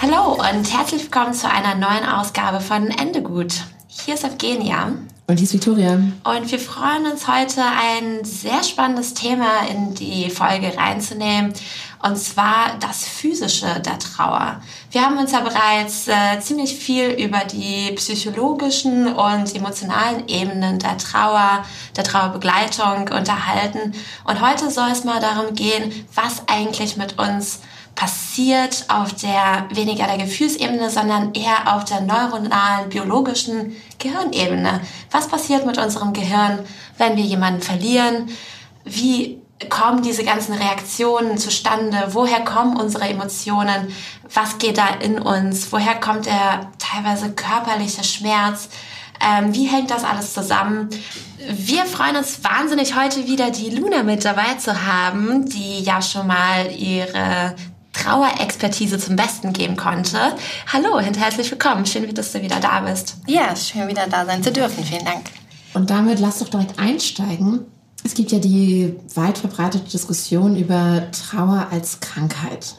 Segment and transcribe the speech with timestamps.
[0.00, 3.52] Hallo und herzlich willkommen zu einer neuen Ausgabe von Ende gut.
[3.88, 4.92] Hier ist Evgenia.
[5.26, 5.94] Und hier ist Victoria.
[5.94, 11.52] Und wir freuen uns heute ein sehr spannendes Thema in die Folge reinzunehmen
[12.00, 14.60] und zwar das Physische der Trauer.
[14.92, 20.96] Wir haben uns ja bereits äh, ziemlich viel über die psychologischen und emotionalen Ebenen der
[20.96, 21.64] Trauer,
[21.96, 23.94] der Trauerbegleitung unterhalten.
[24.22, 27.77] Und heute soll es mal darum gehen, was eigentlich mit uns passiert
[28.88, 34.80] auf der weniger der Gefühlsebene, sondern eher auf der neuronalen, biologischen Gehirnebene.
[35.10, 36.60] Was passiert mit unserem Gehirn,
[36.96, 38.28] wenn wir jemanden verlieren?
[38.84, 42.08] Wie kommen diese ganzen Reaktionen zustande?
[42.10, 43.92] Woher kommen unsere Emotionen?
[44.32, 45.72] Was geht da in uns?
[45.72, 48.68] Woher kommt der teilweise körperliche Schmerz?
[49.20, 50.90] Ähm, wie hängt das alles zusammen?
[51.50, 56.28] Wir freuen uns wahnsinnig, heute wieder die Luna mit dabei zu haben, die ja schon
[56.28, 57.54] mal ihre
[58.02, 60.18] Trauerexpertise zum Besten geben konnte.
[60.72, 61.84] Hallo und herzlich willkommen.
[61.84, 63.16] Schön, dass du wieder da bist.
[63.26, 64.84] Ja, schön wieder da sein zu dürfen.
[64.84, 65.24] Vielen Dank.
[65.74, 67.60] Und damit lass doch direkt einsteigen.
[68.04, 72.76] Es gibt ja die weit verbreitete Diskussion über Trauer als Krankheit.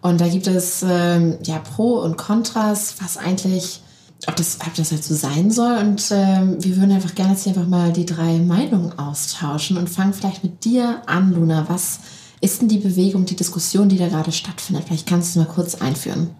[0.00, 3.82] Und da gibt es ähm, ja Pro und Kontras, was eigentlich,
[4.26, 5.76] ob das, ob das halt so sein soll.
[5.76, 9.90] Und ähm, wir würden einfach gerne jetzt hier einfach mal die drei Meinungen austauschen und
[9.90, 11.66] fangen vielleicht mit dir an, Luna.
[11.68, 12.00] Was
[12.44, 14.84] ist denn die Bewegung, die Diskussion, die da gerade stattfindet?
[14.86, 16.30] Vielleicht kannst du mal kurz einführen.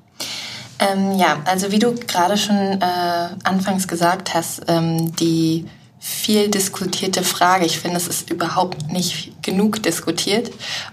[0.79, 5.67] Ähm, ja, also wie du gerade schon äh, anfangs gesagt hast, ähm, die
[6.07, 7.65] viel diskutierte Frage.
[7.65, 10.51] Ich finde, es ist überhaupt nicht genug diskutiert,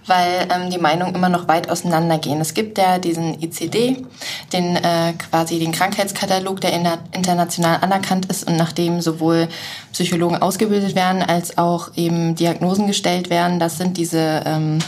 [0.07, 2.39] weil ähm, die Meinungen immer noch weit auseinandergehen.
[2.39, 4.05] Es gibt ja diesen ICD,
[4.53, 6.71] den äh, quasi den Krankheitskatalog, der
[7.11, 9.49] international anerkannt ist und nachdem sowohl
[9.91, 13.59] Psychologen ausgebildet werden als auch eben Diagnosen gestellt werden.
[13.59, 14.79] Das sind diese ähm,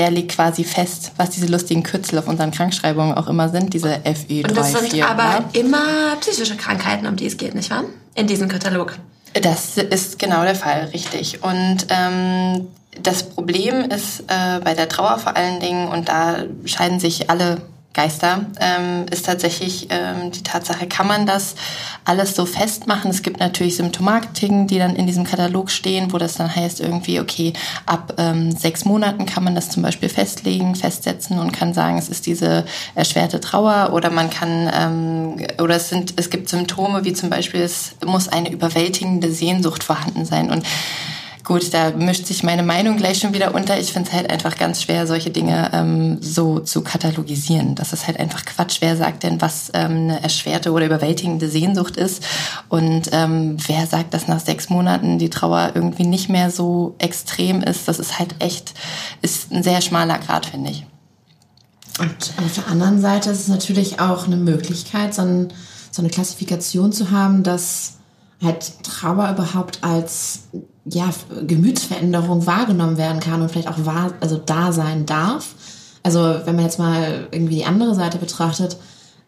[0.00, 3.96] der liegt quasi fest, was diese lustigen Kürzel auf unseren Krankschreibungen auch immer sind, diese
[3.96, 5.44] FI3, Und das sind 4, aber ja.
[5.52, 7.84] immer psychische Krankheiten, um die es geht, nicht wahr?
[8.14, 8.96] In diesem Katalog.
[9.34, 11.42] Das ist genau der Fall, richtig.
[11.42, 12.68] Und ähm,
[13.02, 17.60] das Problem ist äh, bei der Trauer vor allen Dingen, und da scheiden sich alle
[17.92, 21.56] Geister, ähm, ist tatsächlich ähm, die Tatsache, kann man das
[22.04, 23.10] alles so festmachen?
[23.10, 27.18] Es gibt natürlich Symptomatiken, die dann in diesem Katalog stehen, wo das dann heißt irgendwie,
[27.18, 27.52] okay,
[27.86, 32.08] ab ähm, sechs Monaten kann man das zum Beispiel festlegen, festsetzen und kann sagen, es
[32.08, 32.64] ist diese
[32.94, 37.62] erschwerte Trauer oder man kann, ähm, oder es sind, es gibt Symptome wie zum Beispiel,
[37.62, 40.64] es muss eine überwältigende Sehnsucht vorhanden sein und
[41.50, 43.76] Gut, da mischt sich meine Meinung gleich schon wieder unter.
[43.76, 47.74] Ich finde es halt einfach ganz schwer, solche Dinge ähm, so zu katalogisieren.
[47.74, 48.76] Das ist halt einfach Quatsch.
[48.78, 52.22] Wer sagt denn, was ähm, eine erschwerte oder überwältigende Sehnsucht ist?
[52.68, 57.62] Und ähm, wer sagt, dass nach sechs Monaten die Trauer irgendwie nicht mehr so extrem
[57.64, 57.88] ist?
[57.88, 58.72] Das ist halt echt,
[59.20, 60.86] ist ein sehr schmaler Grad, finde ich.
[61.98, 65.52] Und auf der anderen Seite ist es natürlich auch eine Möglichkeit, so, ein,
[65.90, 67.94] so eine Klassifikation zu haben, dass
[68.40, 70.44] halt Trauer überhaupt als
[70.84, 71.10] ja,
[71.46, 75.54] Gemütsveränderung wahrgenommen werden kann und vielleicht auch wahr, also da sein darf.
[76.02, 78.78] Also wenn man jetzt mal irgendwie die andere Seite betrachtet,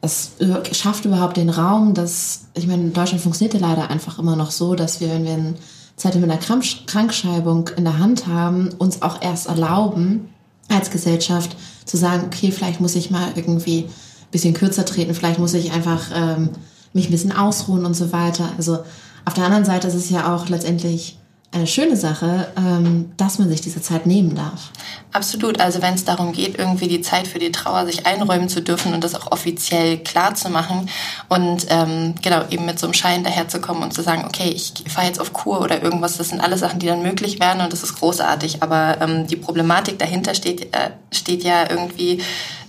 [0.00, 0.32] es
[0.72, 4.50] schafft überhaupt den Raum, dass, ich meine, in Deutschland funktioniert ja leider einfach immer noch
[4.50, 5.54] so, dass wir, wenn wir eine
[5.96, 10.28] Zeit mit einer Krankschreibung in der Hand haben, uns auch erst erlauben,
[10.69, 15.38] als Gesellschaft zu sagen, okay, vielleicht muss ich mal irgendwie ein bisschen kürzer treten, vielleicht
[15.38, 16.50] muss ich einfach ähm,
[16.93, 18.48] mich ein bisschen ausruhen und so weiter.
[18.56, 18.78] Also
[19.25, 21.19] auf der anderen Seite ist es ja auch letztendlich
[21.52, 24.70] eine schöne Sache, ähm, dass man sich diese Zeit nehmen darf.
[25.12, 25.60] Absolut.
[25.60, 28.94] Also wenn es darum geht, irgendwie die Zeit für die Trauer sich einräumen zu dürfen
[28.94, 30.88] und das auch offiziell klar zu machen
[31.28, 35.06] und ähm, genau eben mit so einem Schein daherzukommen und zu sagen, okay, ich fahre
[35.06, 37.82] jetzt auf Kur oder irgendwas, das sind alles Sachen, die dann möglich werden und das
[37.82, 38.62] ist großartig.
[38.62, 42.22] Aber ähm, die Problematik dahinter steht, äh, steht ja irgendwie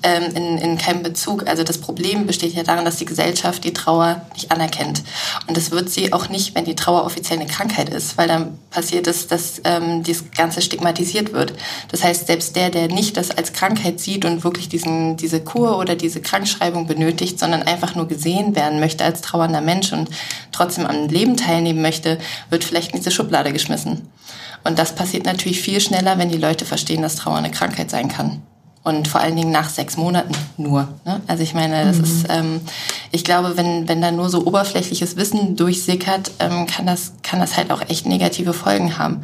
[0.04, 1.48] ähm, in, in keinem Bezug.
[1.48, 5.04] Also das Problem besteht ja darin, dass die Gesellschaft die Trauer nicht anerkennt.
[5.48, 8.60] Und das wird sie auch nicht, wenn die Trauer offiziell eine Krankheit ist, weil dann
[8.70, 11.54] passiert es, dass ähm, das Ganze stigmatisiert wird.
[11.90, 15.78] Das heißt, selbst der, der nicht das als Krankheit sieht und wirklich diesen, diese Kur
[15.78, 20.10] oder diese Krankschreibung benötigt, sondern einfach nur gesehen werden möchte als trauernder Mensch und
[20.52, 22.20] trotzdem am Leben teilnehmen möchte,
[22.50, 24.10] wird vielleicht in diese Schublade geschmissen.
[24.64, 28.08] Und das passiert natürlich viel schneller, wenn die Leute verstehen, dass Trauer eine Krankheit sein
[28.08, 28.42] kann
[28.84, 30.90] und vor allen Dingen nach sechs Monaten nur.
[31.06, 31.22] Ne?
[31.28, 32.04] Also ich meine, das mhm.
[32.04, 32.62] ist, ähm,
[33.12, 37.58] ich glaube, wenn wenn da nur so oberflächliches Wissen durchsickert, ähm, kann das kann das
[37.58, 39.24] halt auch echt negative Folgen haben.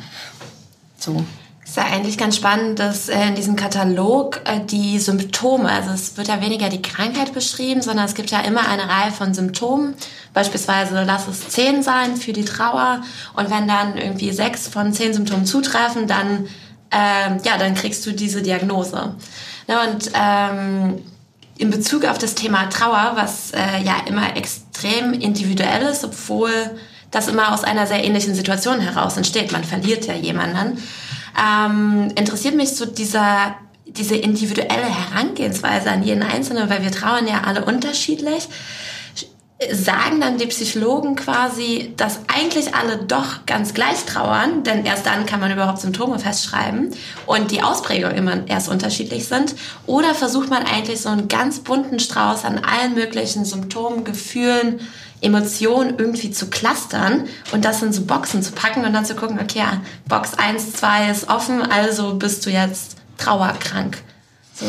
[0.97, 1.23] So.
[1.63, 5.91] Es ist ja eigentlich ganz spannend, dass äh, in diesem Katalog äh, die Symptome, also
[5.91, 9.35] es wird ja weniger die Krankheit beschrieben, sondern es gibt ja immer eine Reihe von
[9.35, 9.94] Symptomen.
[10.33, 13.01] Beispielsweise lass es zehn sein für die Trauer
[13.35, 16.47] und wenn dann irgendwie sechs von zehn Symptomen zutreffen, dann
[16.91, 19.15] ähm, ja, dann kriegst du diese Diagnose.
[19.68, 21.03] Ne, und ähm,
[21.57, 26.51] in Bezug auf das Thema Trauer, was äh, ja immer extrem individuell ist, obwohl
[27.12, 29.51] das immer aus einer sehr ähnlichen Situation heraus entsteht.
[29.51, 30.81] Man verliert ja jemanden.
[31.38, 33.56] Ähm, interessiert mich so dieser,
[33.86, 38.47] diese individuelle Herangehensweise an jeden Einzelnen, weil wir trauern ja alle unterschiedlich
[39.73, 45.25] sagen dann die Psychologen quasi, dass eigentlich alle doch ganz gleich trauern, denn erst dann
[45.25, 46.95] kann man überhaupt Symptome festschreiben
[47.25, 49.56] und die Ausprägungen immer erst unterschiedlich sind.
[49.85, 54.79] Oder versucht man eigentlich so einen ganz bunten Strauß an allen möglichen Symptomen, Gefühlen,
[55.21, 59.39] Emotionen irgendwie zu clustern und das in so Boxen zu packen und dann zu gucken,
[59.41, 59.65] okay,
[60.07, 63.97] Box 1, 2 ist offen, also bist du jetzt trauerkrank.
[64.53, 64.67] So.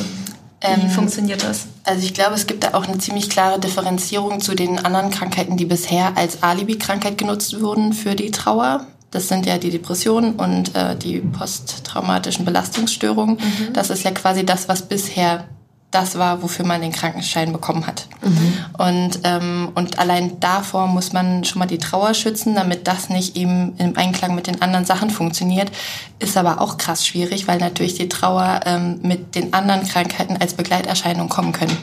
[0.63, 1.67] Wie ähm, funktioniert das?
[1.85, 5.57] Also ich glaube, es gibt da auch eine ziemlich klare Differenzierung zu den anderen Krankheiten,
[5.57, 8.87] die bisher als Alibi-Krankheit genutzt wurden für die Trauer.
[9.11, 13.37] Das sind ja die Depressionen und äh, die posttraumatischen Belastungsstörungen.
[13.37, 13.73] Mhm.
[13.73, 15.49] Das ist ja quasi das, was bisher
[15.91, 18.07] das war, wofür man den Krankenschein bekommen hat.
[18.23, 18.55] Mhm.
[18.79, 23.37] Und, ähm, und allein davor muss man schon mal die Trauer schützen, damit das nicht
[23.37, 25.73] eben im Einklang mit den anderen Sachen funktioniert.
[26.21, 30.55] Ist aber auch krass schwierig, weil natürlich die Trauer ähm, mit den anderen Krankheiten als
[30.55, 31.77] Begleiterscheinung kommen können.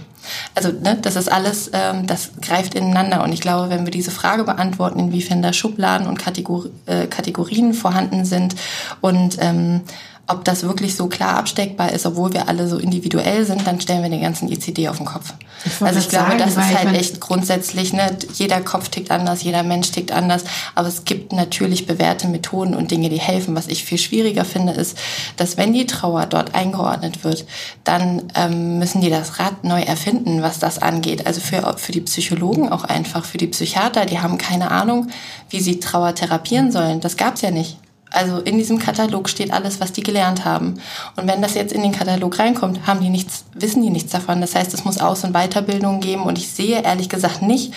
[0.55, 3.23] Also ne, das ist alles, ähm, das greift ineinander.
[3.23, 7.73] Und ich glaube, wenn wir diese Frage beantworten, inwiefern da Schubladen und Kategor äh, Kategorien
[7.73, 8.55] vorhanden sind
[9.01, 9.81] und ähm,
[10.27, 14.03] ob das wirklich so klar absteckbar ist, obwohl wir alle so individuell sind, dann stellen
[14.03, 15.33] wir den ganzen ICD auf den Kopf.
[15.65, 18.15] Ich also ich glaube, sagen, das ist halt echt grundsätzlich, ne?
[18.33, 20.43] jeder Kopf tickt anders, jeder Mensch tickt anders,
[20.75, 23.55] aber es gibt natürlich bewährte Methoden und Dinge, die helfen.
[23.55, 24.97] Was ich viel schwieriger finde, ist,
[25.37, 27.45] dass wenn die Trauer dort eingeordnet wird,
[27.85, 31.25] dann ähm, müssen die das Rad neu erfinden, was das angeht.
[31.25, 35.07] Also für, für die Psychologen auch einfach, für die Psychiater, die haben keine Ahnung,
[35.49, 36.99] wie sie Trauer therapieren sollen.
[36.99, 37.77] Das gab's ja nicht.
[38.11, 40.75] Also in diesem Katalog steht alles, was die gelernt haben.
[41.15, 44.41] Und wenn das jetzt in den Katalog reinkommt, haben die nichts, wissen die nichts davon.
[44.41, 46.23] Das heißt, es muss Aus- und Weiterbildung geben.
[46.23, 47.73] Und ich sehe ehrlich gesagt nicht,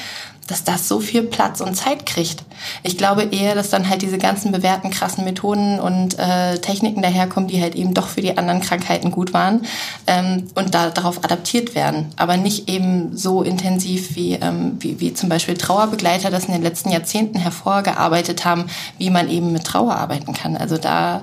[0.50, 2.43] dass das so viel Platz und Zeit kriegt.
[2.82, 7.49] Ich glaube eher, dass dann halt diese ganzen bewährten krassen Methoden und äh, Techniken daherkommen,
[7.49, 9.62] die halt eben doch für die anderen Krankheiten gut waren
[10.07, 12.12] ähm, und da, darauf adaptiert werden.
[12.16, 16.62] Aber nicht eben so intensiv wie, ähm, wie, wie zum Beispiel Trauerbegleiter das in den
[16.62, 18.66] letzten Jahrzehnten hervorgearbeitet haben,
[18.99, 20.57] wie man eben mit Trauer arbeiten kann.
[20.57, 21.23] Also da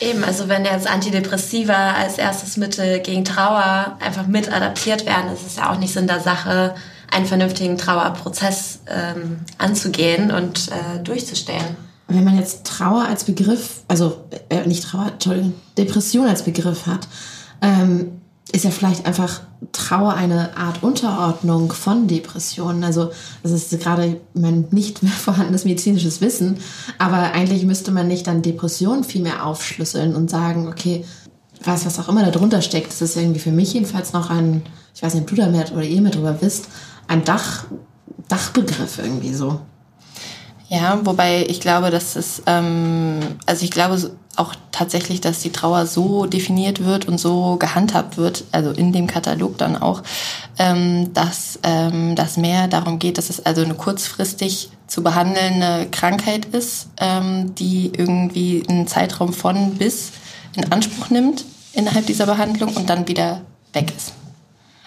[0.00, 5.44] Eben, also wenn jetzt Antidepressiva als erstes Mittel gegen Trauer einfach mit adaptiert werden, ist
[5.44, 6.76] es ja auch nicht Sinn der Sache,
[7.10, 11.76] einen vernünftigen Trauerprozess ähm, anzugehen und äh, durchzustellen.
[12.06, 17.06] Wenn man jetzt Trauer als Begriff, also äh, nicht Trauer, Entschuldigung, Depression als Begriff hat,
[17.60, 18.12] ähm,
[18.50, 22.82] ist ja vielleicht einfach Trauer eine Art Unterordnung von Depressionen.
[22.82, 23.10] Also
[23.42, 26.58] das ist gerade mein nicht mehr vorhandenes medizinisches Wissen,
[26.98, 31.04] aber eigentlich müsste man nicht dann Depressionen viel mehr aufschlüsseln und sagen, okay,
[31.64, 34.62] was, was auch immer da drunter steckt, das ist irgendwie für mich jedenfalls noch ein,
[34.94, 36.68] ich weiß nicht, ob du da mehr oder ihr mehr drüber wisst,
[37.08, 37.64] ein Dach,
[38.28, 39.60] Dachbegriff irgendwie so.
[40.68, 43.98] Ja, wobei ich glaube, dass es, ähm, also ich glaube
[44.36, 49.06] auch tatsächlich, dass die Trauer so definiert wird und so gehandhabt wird, also in dem
[49.06, 50.02] Katalog dann auch,
[50.58, 56.44] ähm, dass ähm, das mehr darum geht, dass es also eine kurzfristig zu behandelnde Krankheit
[56.46, 60.12] ist, ähm, die irgendwie einen Zeitraum von bis
[60.54, 63.40] in Anspruch nimmt innerhalb dieser Behandlung und dann wieder
[63.72, 64.12] weg ist.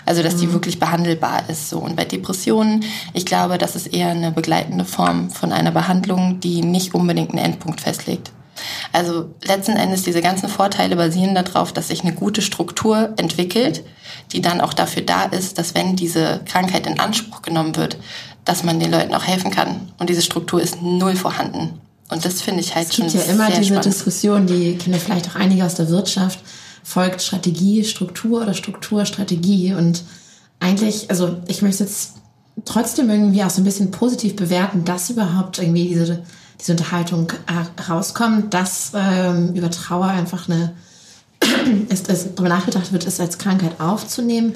[0.05, 0.53] Also, dass die mhm.
[0.53, 1.69] wirklich behandelbar ist.
[1.69, 1.79] So.
[1.79, 6.61] Und bei Depressionen, ich glaube, das ist eher eine begleitende Form von einer Behandlung, die
[6.61, 8.31] nicht unbedingt einen Endpunkt festlegt.
[8.91, 13.83] Also letzten Endes diese ganzen Vorteile basieren darauf, dass sich eine gute Struktur entwickelt,
[14.31, 17.97] die dann auch dafür da ist, dass wenn diese Krankheit in Anspruch genommen wird,
[18.45, 19.91] dass man den Leuten auch helfen kann.
[19.99, 21.79] Und diese Struktur ist null vorhanden.
[22.09, 23.85] Und das finde ich halt schon Es gibt ja immer diese spannend.
[23.85, 26.39] Diskussion, die kennen vielleicht auch einige aus der Wirtschaft,
[26.83, 29.73] folgt Strategie, Struktur oder Struktur, Strategie.
[29.73, 30.03] Und
[30.59, 32.13] eigentlich, also ich möchte jetzt
[32.65, 36.23] trotzdem irgendwie auch so ein bisschen positiv bewerten, dass überhaupt irgendwie diese
[36.61, 37.31] diese Unterhaltung
[37.89, 40.73] rauskommt, dass ähm, über Trauer einfach eine,
[41.89, 44.53] es, es darüber nachgedacht wird, es als Krankheit aufzunehmen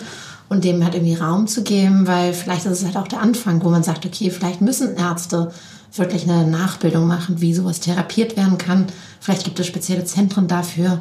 [0.47, 3.63] und dem halt irgendwie Raum zu geben, weil vielleicht ist es halt auch der Anfang,
[3.63, 5.51] wo man sagt, okay, vielleicht müssen Ärzte
[5.95, 8.85] wirklich eine Nachbildung machen, wie sowas therapiert werden kann.
[9.19, 10.99] Vielleicht gibt es spezielle Zentren dafür,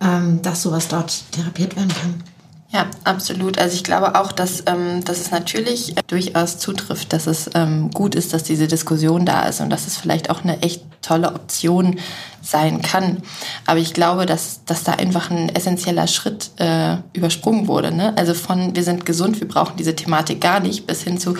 [0.00, 2.22] ähm, dass sowas dort therapiert werden kann.
[2.70, 3.58] Ja, absolut.
[3.58, 7.90] Also ich glaube auch, dass, ähm, dass es natürlich äh, durchaus zutrifft, dass es ähm,
[7.92, 11.34] gut ist, dass diese Diskussion da ist und dass es vielleicht auch eine echt tolle
[11.34, 11.98] Option
[12.42, 13.22] sein kann.
[13.64, 17.90] Aber ich glaube, dass, dass da einfach ein essentieller Schritt äh, übersprungen wurde.
[17.90, 18.12] Ne?
[18.18, 21.36] Also von wir sind gesund, wir brauchen diese Thematik gar nicht, bis hin zu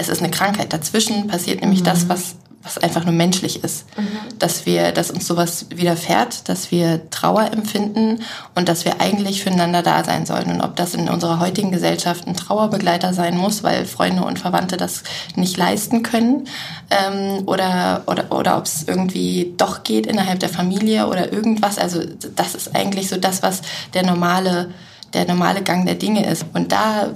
[0.00, 0.72] es ist eine Krankheit.
[0.72, 1.86] Dazwischen passiert nämlich mhm.
[1.86, 2.36] das, was
[2.68, 3.86] was einfach nur menschlich ist.
[3.96, 4.38] Mhm.
[4.38, 8.20] Dass wir, dass uns sowas widerfährt, dass wir Trauer empfinden
[8.54, 10.50] und dass wir eigentlich füreinander da sein sollen.
[10.50, 14.76] Und ob das in unserer heutigen Gesellschaft ein Trauerbegleiter sein muss, weil Freunde und Verwandte
[14.76, 15.02] das
[15.34, 16.46] nicht leisten können,
[16.90, 21.78] ähm, oder, oder, oder ob es irgendwie doch geht innerhalb der Familie oder irgendwas.
[21.78, 22.02] Also
[22.36, 23.62] das ist eigentlich so das, was
[23.94, 24.70] der normale,
[25.14, 26.44] der normale Gang der Dinge ist.
[26.52, 27.08] Und da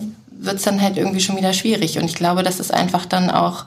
[0.42, 1.98] wird es dann halt irgendwie schon wieder schwierig.
[1.98, 3.64] Und ich glaube, das ist einfach dann auch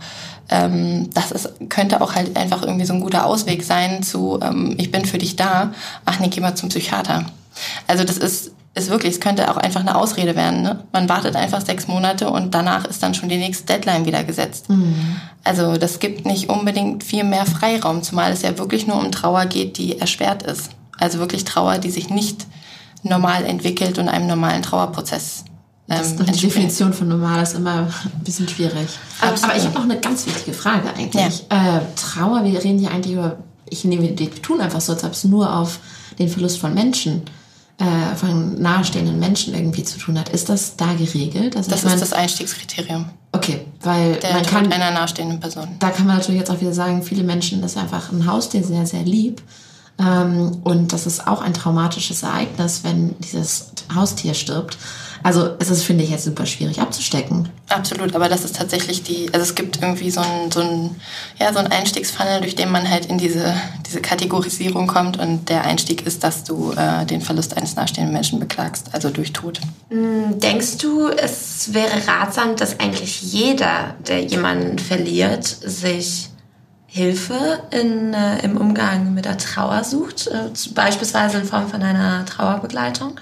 [0.49, 4.75] ähm, das ist, könnte auch halt einfach irgendwie so ein guter Ausweg sein zu, ähm,
[4.77, 5.71] ich bin für dich da,
[6.05, 7.25] ach nee, geh mal zum Psychiater.
[7.87, 10.61] Also das ist, ist wirklich, es könnte auch einfach eine Ausrede werden.
[10.61, 10.83] Ne?
[10.91, 14.69] Man wartet einfach sechs Monate und danach ist dann schon die nächste Deadline wieder gesetzt.
[14.69, 15.15] Mhm.
[15.43, 19.45] Also das gibt nicht unbedingt viel mehr Freiraum, zumal es ja wirklich nur um Trauer
[19.45, 20.71] geht, die erschwert ist.
[20.99, 22.45] Also wirklich Trauer, die sich nicht
[23.03, 25.45] normal entwickelt und einem normalen Trauerprozess
[25.87, 28.87] ähm, die Definition von normal ist immer ein bisschen schwierig.
[29.21, 29.43] Absolut.
[29.43, 31.43] Aber ich habe noch eine ganz wichtige Frage eigentlich.
[31.51, 31.77] Ja.
[31.77, 33.37] Äh, Trauer, wir reden hier eigentlich über,
[33.69, 35.79] ich nehme, wir tun einfach so, als ob es nur auf
[36.17, 37.21] den Verlust von Menschen,
[37.77, 40.29] äh, von nahestehenden Menschen irgendwie zu tun hat.
[40.29, 41.55] Ist das da geregelt?
[41.55, 43.05] Also das ist mein, das Einstiegskriterium.
[43.31, 45.67] Okay, weil Der man kann einer nahestehenden Person.
[45.79, 48.63] Da kann man natürlich jetzt auch wieder sagen, viele Menschen, das ist einfach ein Haustier
[48.63, 49.43] sehr, sehr lieb.
[49.97, 54.77] Ähm, und das ist auch ein traumatisches Ereignis, wenn dieses Haustier stirbt.
[55.23, 57.49] Also es ist, finde ich, jetzt super schwierig abzustecken.
[57.69, 60.95] Absolut, aber das ist tatsächlich die, also es gibt irgendwie so ein, so ein,
[61.39, 63.55] ja, so ein Einstiegsfunnel, durch den man halt in diese,
[63.87, 68.39] diese Kategorisierung kommt und der Einstieg ist, dass du äh, den Verlust eines nahestehenden Menschen
[68.39, 69.59] beklagst, also durch Tod.
[69.89, 76.29] Hm, denkst du, es wäre ratsam, dass eigentlich jeder, der jemanden verliert, sich
[76.95, 82.25] Hilfe in, äh, im Umgang mit der Trauer sucht, äh, beispielsweise in Form von einer
[82.25, 83.19] Trauerbegleitung?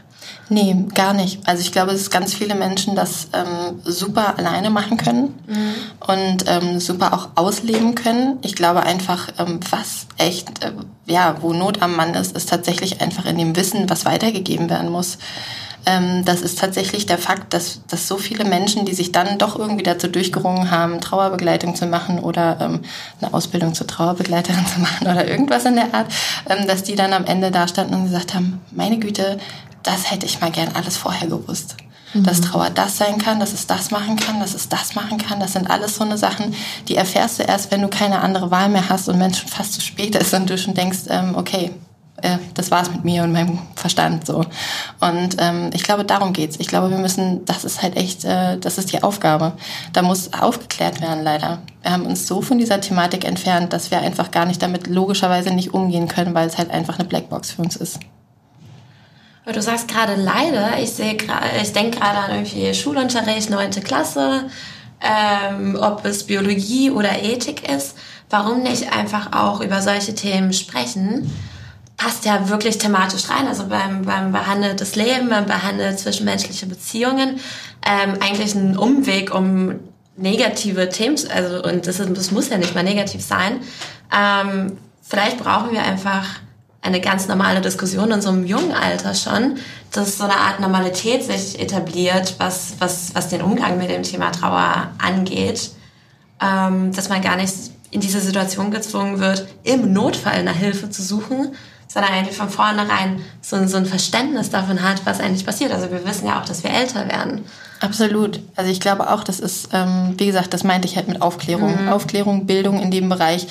[0.48, 1.40] Nee, gar nicht.
[1.48, 5.74] Also ich glaube, dass ganz viele Menschen das ähm, super alleine machen können mhm.
[6.06, 8.38] und ähm, super auch ausleben können.
[8.44, 10.74] Ich glaube einfach, ähm, was echt, äh,
[11.08, 14.92] ja, wo Not am Mann ist, ist tatsächlich einfach in dem Wissen, was weitergegeben werden
[14.92, 15.18] muss.
[15.86, 19.58] Ähm, das ist tatsächlich der Fakt, dass, dass so viele Menschen, die sich dann doch
[19.58, 22.82] irgendwie dazu durchgerungen haben, Trauerbegleitung zu machen oder ähm,
[23.22, 26.08] eine Ausbildung zur Trauerbegleiterin zu machen oder irgendwas in der Art,
[26.50, 29.38] ähm, dass die dann am Ende da standen und gesagt haben, meine Güte,
[29.84, 31.76] das hätte ich mal gern alles vorher gewusst.
[32.14, 32.24] Mhm.
[32.24, 35.40] Dass Trauer das sein kann, dass es das machen kann, dass es das machen kann.
[35.40, 36.56] Das sind alles so eine Sachen,
[36.88, 39.50] die erfährst du erst, wenn du keine andere Wahl mehr hast und wenn es schon
[39.50, 41.72] fast zu spät ist und du schon denkst, ähm, okay,
[42.22, 44.46] äh, das war's mit mir und meinem Verstand so.
[45.00, 46.58] Und ähm, ich glaube, darum geht's.
[46.60, 49.54] Ich glaube, wir müssen, das ist halt echt, äh, das ist die Aufgabe.
[49.94, 51.60] Da muss aufgeklärt werden, leider.
[51.82, 55.52] Wir haben uns so von dieser Thematik entfernt, dass wir einfach gar nicht damit logischerweise
[55.52, 58.00] nicht umgehen können, weil es halt einfach eine Blackbox für uns ist.
[59.46, 61.18] Du sagst gerade leider, ich sehe
[61.62, 64.46] ich denke gerade an irgendwie Schulunterricht, neunte Klasse,
[65.02, 67.98] ähm, ob es Biologie oder Ethik ist.
[68.30, 71.30] Warum nicht einfach auch über solche Themen sprechen?
[72.04, 73.48] Passt ja wirklich thematisch rein.
[73.48, 77.40] Also beim, beim Behandeln des Lebens, beim Behandeln zwischenmenschliche Beziehungen,
[77.86, 79.80] ähm, eigentlich ein Umweg um
[80.18, 83.62] negative Themen, also und das, ist, das muss ja nicht mal negativ sein.
[84.14, 86.26] Ähm, vielleicht brauchen wir einfach
[86.82, 89.60] eine ganz normale Diskussion in so einem jungen Alter schon,
[89.92, 94.32] dass so eine Art Normalität sich etabliert, was, was, was den Umgang mit dem Thema
[94.32, 95.72] Trauer angeht,
[96.42, 97.54] ähm, dass man gar nicht
[97.92, 101.56] in diese Situation gezwungen wird, im Notfall nach Hilfe zu suchen,
[101.88, 105.72] sondern eigentlich von vornherein so, so ein Verständnis davon hat, was eigentlich passiert.
[105.72, 107.46] Also wir wissen ja auch, dass wir älter werden.
[107.80, 108.40] Absolut.
[108.56, 111.84] Also ich glaube auch, das ist, ähm, wie gesagt, das meinte ich halt mit Aufklärung.
[111.84, 111.90] Mhm.
[111.90, 113.48] Aufklärung, Bildung in dem Bereich,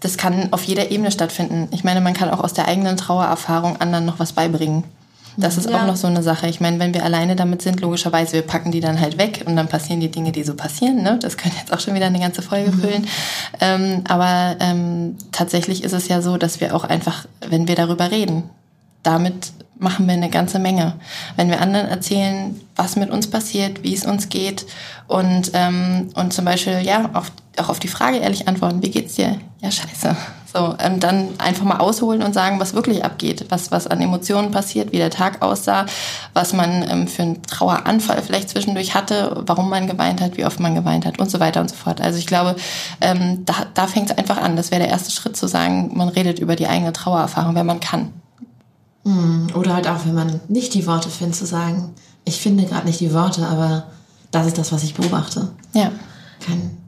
[0.00, 1.68] das kann auf jeder Ebene stattfinden.
[1.72, 4.84] Ich meine, man kann auch aus der eigenen Trauererfahrung anderen noch was beibringen.
[5.36, 5.80] Das ist ja.
[5.80, 6.48] auch noch so eine Sache.
[6.48, 9.56] Ich meine, wenn wir alleine damit sind, logischerweise, wir packen die dann halt weg und
[9.56, 11.02] dann passieren die Dinge, die so passieren.
[11.02, 11.18] Ne?
[11.20, 12.80] Das könnte jetzt auch schon wieder eine ganze Folge mhm.
[12.80, 13.06] füllen.
[13.60, 18.10] Ähm, aber ähm, tatsächlich ist es ja so, dass wir auch einfach, wenn wir darüber
[18.10, 18.44] reden,
[19.02, 20.94] damit machen wir eine ganze Menge.
[21.36, 24.66] Wenn wir anderen erzählen, was mit uns passiert, wie es uns geht
[25.06, 29.16] und, ähm, und zum Beispiel ja auf, auch auf die Frage ehrlich antworten, wie geht's
[29.16, 29.38] dir?
[29.60, 30.16] Ja, scheiße.
[30.56, 34.52] So, ähm, dann einfach mal ausholen und sagen, was wirklich abgeht, was, was an Emotionen
[34.52, 35.84] passiert, wie der Tag aussah,
[36.32, 40.58] was man ähm, für einen Traueranfall vielleicht zwischendurch hatte, warum man geweint hat, wie oft
[40.58, 42.00] man geweint hat und so weiter und so fort.
[42.00, 42.56] Also ich glaube,
[43.02, 44.56] ähm, da, da fängt es einfach an.
[44.56, 47.80] Das wäre der erste Schritt zu sagen, man redet über die eigene Trauererfahrung, wenn man
[47.80, 48.14] kann.
[49.04, 51.92] Hm, oder halt auch, wenn man nicht die Worte findet, zu sagen,
[52.24, 53.88] ich finde gerade nicht die Worte, aber
[54.30, 55.50] das ist das, was ich beobachte.
[55.74, 55.92] Ja.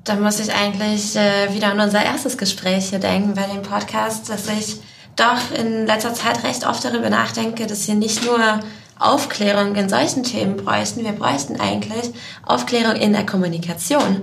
[0.05, 4.29] Da muss ich eigentlich äh, wieder an unser erstes Gespräch hier denken bei dem Podcast,
[4.31, 4.77] dass ich
[5.17, 8.61] doch in letzter Zeit recht oft darüber nachdenke, dass wir nicht nur
[8.99, 12.11] Aufklärung in solchen Themen bräuchten, wir bräuchten eigentlich
[12.47, 14.23] Aufklärung in der Kommunikation.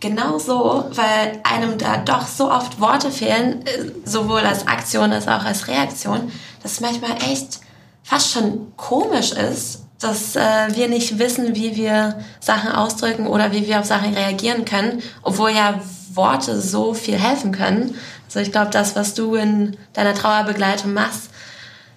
[0.00, 5.44] Genauso, weil einem da doch so oft Worte fehlen, äh, sowohl als Aktion als auch
[5.44, 6.30] als Reaktion,
[6.62, 7.60] dass es manchmal echt
[8.02, 13.66] fast schon komisch ist, dass äh, wir nicht wissen, wie wir Sachen ausdrücken oder wie
[13.66, 15.80] wir auf Sachen reagieren können, obwohl ja
[16.12, 17.94] Worte so viel helfen können.
[18.26, 21.30] Also ich glaube, das, was du in deiner Trauerbegleitung machst,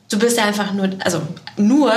[0.09, 1.21] du bist ja einfach nur, also
[1.57, 1.91] nur,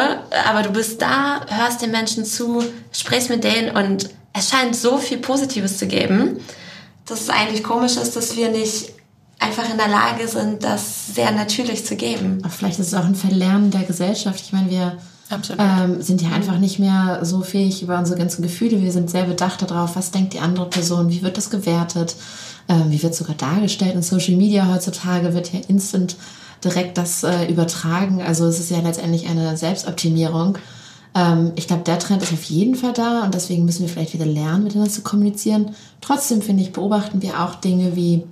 [0.49, 4.99] aber du bist da, hörst den Menschen zu, sprichst mit denen und es scheint so
[4.99, 6.41] viel Positives zu geben,
[7.07, 8.93] dass es eigentlich komisch ist, dass wir nicht
[9.39, 12.43] einfach in der Lage sind, das sehr natürlich zu geben.
[12.51, 14.41] Vielleicht ist es auch ein Verlernen der Gesellschaft.
[14.41, 14.99] Ich meine, wir
[15.59, 18.83] ähm, sind ja einfach nicht mehr so fähig über unsere ganzen Gefühle.
[18.83, 22.17] Wir sind sehr bedacht darauf, was denkt die andere Person, wie wird das gewertet,
[22.69, 23.95] ähm, wie wird sogar dargestellt.
[23.95, 26.17] In Social Media heutzutage wird ja instant
[26.65, 28.21] direkt das äh, übertragen.
[28.23, 30.59] Also es ist ja letztendlich eine Selbstoptimierung.
[31.15, 34.15] Ähm, ich glaube, der Trend ist auf jeden Fall da und deswegen müssen wir vielleicht
[34.15, 35.75] wieder lernen, miteinander zu kommunizieren.
[36.01, 38.25] Trotzdem finde ich, beobachten wir auch Dinge wie,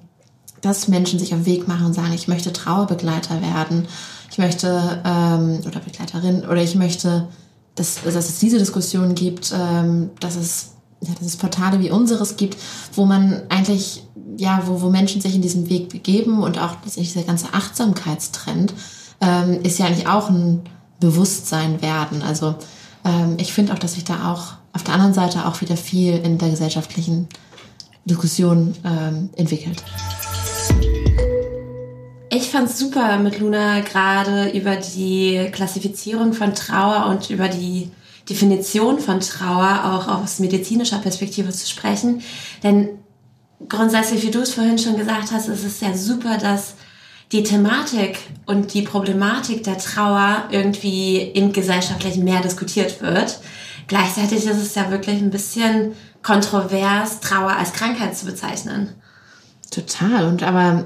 [0.60, 3.86] dass Menschen sich auf den Weg machen und sagen, ich möchte Trauerbegleiter werden
[4.30, 7.28] ich möchte, ähm, oder Begleiterin, oder ich möchte,
[7.74, 12.36] dass, dass es diese Diskussion gibt, ähm, dass es ja, dass es Portale wie unseres
[12.36, 12.56] gibt,
[12.94, 14.02] wo man eigentlich,
[14.36, 18.74] ja, wo, wo Menschen sich in diesen Weg begeben und auch dieser ganze Achtsamkeitstrend
[19.20, 20.62] ähm, ist ja eigentlich auch ein
[20.98, 22.22] Bewusstsein werden.
[22.22, 22.56] Also
[23.04, 26.14] ähm, ich finde auch, dass sich da auch auf der anderen Seite auch wieder viel
[26.14, 27.28] in der gesellschaftlichen
[28.04, 29.84] Diskussion ähm, entwickelt.
[32.30, 37.90] Ich fand es super, mit Luna gerade über die Klassifizierung von Trauer und über die
[38.28, 42.22] Definition von Trauer auch aus medizinischer Perspektive zu sprechen.
[42.62, 42.90] Denn
[43.68, 46.74] grundsätzlich, wie du es vorhin schon gesagt hast, ist es ja super, dass
[47.32, 53.40] die Thematik und die Problematik der Trauer irgendwie im Gesellschaftlichen mehr diskutiert wird.
[53.86, 58.94] Gleichzeitig ist es ja wirklich ein bisschen kontrovers, Trauer als Krankheit zu bezeichnen.
[59.70, 60.26] Total.
[60.26, 60.84] Und aber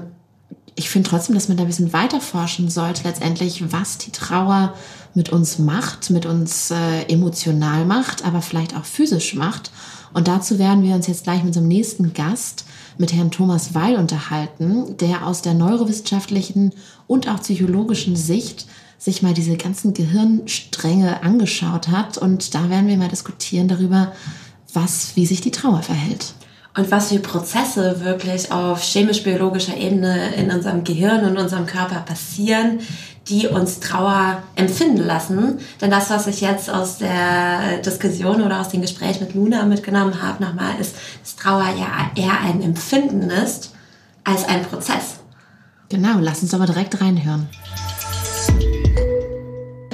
[0.75, 4.73] ich finde trotzdem, dass man da ein bisschen weiter forschen sollte, letztendlich, was die Trauer
[5.13, 9.71] mit uns macht, mit uns äh, emotional macht, aber vielleicht auch physisch macht.
[10.13, 12.65] Und dazu werden wir uns jetzt gleich mit unserem nächsten Gast,
[12.97, 16.73] mit Herrn Thomas Weil unterhalten, der aus der neurowissenschaftlichen
[17.07, 18.67] und auch psychologischen Sicht
[18.97, 22.17] sich mal diese ganzen Gehirnstränge angeschaut hat.
[22.17, 24.13] Und da werden wir mal diskutieren darüber,
[24.73, 26.33] was, wie sich die Trauer verhält
[26.75, 32.79] und was für Prozesse wirklich auf chemisch-biologischer Ebene in unserem Gehirn und unserem Körper passieren,
[33.27, 35.59] die uns Trauer empfinden lassen.
[35.79, 40.21] Denn das, was ich jetzt aus der Diskussion oder aus dem Gespräch mit Luna mitgenommen
[40.21, 43.73] habe, nochmal, ist, dass Trauer ja eher ein Empfinden ist
[44.23, 45.19] als ein Prozess.
[45.89, 47.47] Genau, lass uns aber direkt reinhören.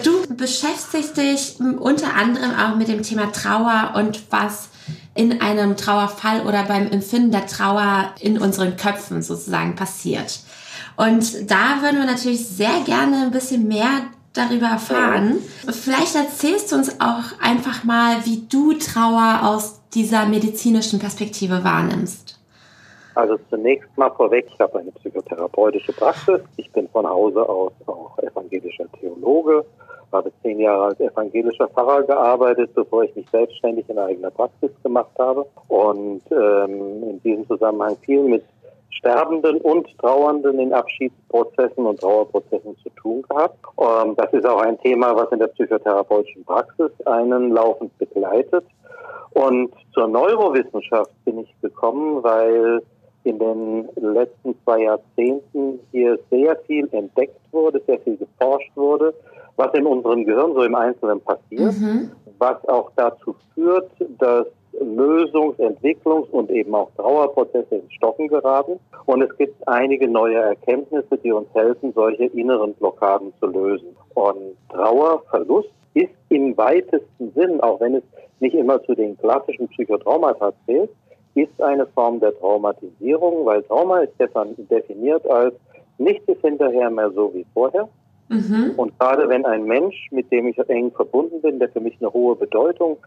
[0.04, 4.70] Du beschäftigst dich unter anderem auch mit dem Thema Trauer und was
[5.20, 10.40] in einem Trauerfall oder beim Empfinden der Trauer in unseren Köpfen sozusagen passiert.
[10.96, 13.90] Und da würden wir natürlich sehr gerne ein bisschen mehr
[14.34, 15.40] darüber erfahren.
[15.68, 22.40] Vielleicht erzählst du uns auch einfach mal, wie du Trauer aus dieser medizinischen Perspektive wahrnimmst.
[23.14, 26.40] Also zunächst mal vorweg, ich habe eine psychotherapeutische Praxis.
[26.56, 29.66] Ich bin von Hause aus auch evangelischer Theologe
[30.12, 35.12] habe zehn Jahre als evangelischer Pfarrer gearbeitet, bevor ich mich selbstständig in eigener Praxis gemacht
[35.18, 38.44] habe und ähm, in diesem Zusammenhang viel mit
[38.92, 43.58] Sterbenden und Trauernden in Abschiedsprozessen und Trauerprozessen zu tun gehabt.
[43.80, 48.66] Ähm, das ist auch ein Thema, was in der psychotherapeutischen Praxis einen laufend begleitet.
[49.32, 52.82] Und zur Neurowissenschaft bin ich gekommen, weil
[53.24, 59.14] in den letzten zwei Jahrzehnten hier sehr viel entdeckt wurde, sehr viel geforscht wurde,
[59.60, 62.12] was in unserem Gehirn so im Einzelnen passiert, mhm.
[62.38, 64.48] was auch dazu führt, dass
[64.80, 68.80] Lösungs-, Entwicklungs- und eben auch Trauerprozesse ins Stocken geraten.
[69.06, 73.96] Und es gibt einige neue Erkenntnisse, die uns helfen, solche inneren Blockaden zu lösen.
[74.14, 78.04] Und Trauerverlust ist im weitesten Sinn, auch wenn es
[78.40, 80.92] nicht immer zu den klassischen Psychotraumata zählt,
[81.36, 85.54] ist eine Form der Traumatisierung, weil Trauma ist definiert als
[85.98, 87.90] nichts ist hinterher mehr so wie vorher.
[88.30, 88.74] Mhm.
[88.78, 92.14] Und gerade wenn ein Mensch, mit dem ich eng verbunden bin, der für mich eine
[92.14, 92.98] hohe Bedeutung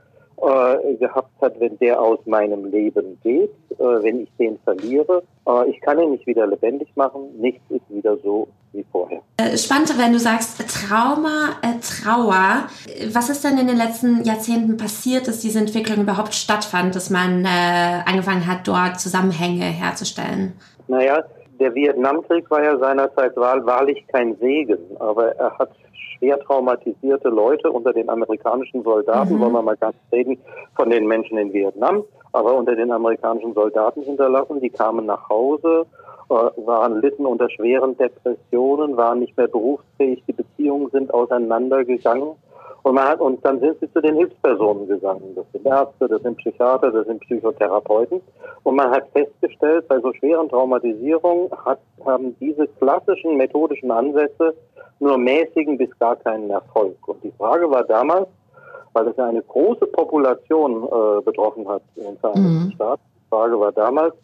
[0.43, 5.23] äh, gehabt hat, wenn der aus meinem Leben geht, äh, wenn ich den verliere.
[5.47, 7.29] Äh, ich kann ihn nicht wieder lebendig machen.
[7.39, 9.21] Nichts ist wieder so wie vorher.
[9.37, 12.67] Äh, spannend, wenn du sagst Trauma, äh, Trauer.
[13.13, 17.45] Was ist denn in den letzten Jahrzehnten passiert, dass diese Entwicklung überhaupt stattfand, dass man
[17.45, 20.55] äh, angefangen hat, dort Zusammenhänge herzustellen?
[20.89, 21.23] Naja,
[21.63, 27.93] der Vietnamkrieg war ja seinerzeit wahrlich kein Segen, aber er hat schwer traumatisierte Leute unter
[27.93, 29.41] den amerikanischen Soldaten, mhm.
[29.41, 30.39] wollen wir mal ganz reden
[30.75, 34.61] von den Menschen in Vietnam, aber unter den amerikanischen Soldaten hinterlassen.
[34.61, 35.87] Die kamen nach Hause,
[36.31, 36.35] äh,
[36.67, 42.31] waren litten unter schweren Depressionen, waren nicht mehr berufsfähig, die Beziehungen sind auseinandergegangen.
[42.83, 45.35] Und, man hat, und dann sind sie zu den Hilfspersonen gegangen.
[45.37, 48.21] Das sind Ärzte, das sind Psychiater, das sind Psychotherapeuten.
[48.65, 54.55] Und man hat festgestellt, bei so schweren Traumatisierungen hat, haben diese klassischen methodischen Ansätze
[54.99, 56.97] nur mäßigen bis gar keinen Erfolg.
[57.07, 58.29] Und die Frage war damals,
[58.93, 62.73] weil es ja eine große Population äh, betroffen hat in den Vereinigten mhm.
[62.75, 64.15] Staaten, die Frage war damals,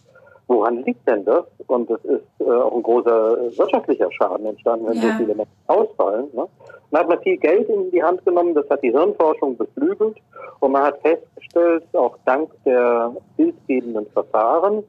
[0.48, 1.44] woran liegt denn das?
[1.66, 5.02] Und es ist äh, auch ein großer wirtschaftlicher Schaden entstanden, wenn ja.
[5.02, 6.26] so viele Menschen ausfallen.
[6.32, 6.46] Ne?
[6.90, 10.16] Dann hat man viel Geld in die Hand genommen, das hat die Hirnforschung beflügelt
[10.60, 14.82] und man hat festgestellt, auch dank der bildgebenden Verfahren,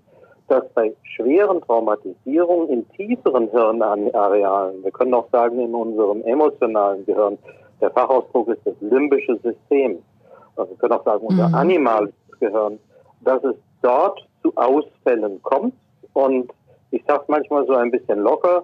[0.48, 7.38] dass bei schweren Traumatisierungen in tieferen Hirnarealen, wir können auch sagen in unserem emotionalen Gehirn,
[7.82, 10.02] der Fachausdruck ist das limbische System,
[10.56, 11.56] also wir können auch sagen unser mhm.
[11.56, 12.80] animales Gehirn,
[13.22, 15.74] dass es dort zu Ausfällen kommt
[16.14, 16.52] und
[16.92, 18.64] ich sage manchmal so ein bisschen locker,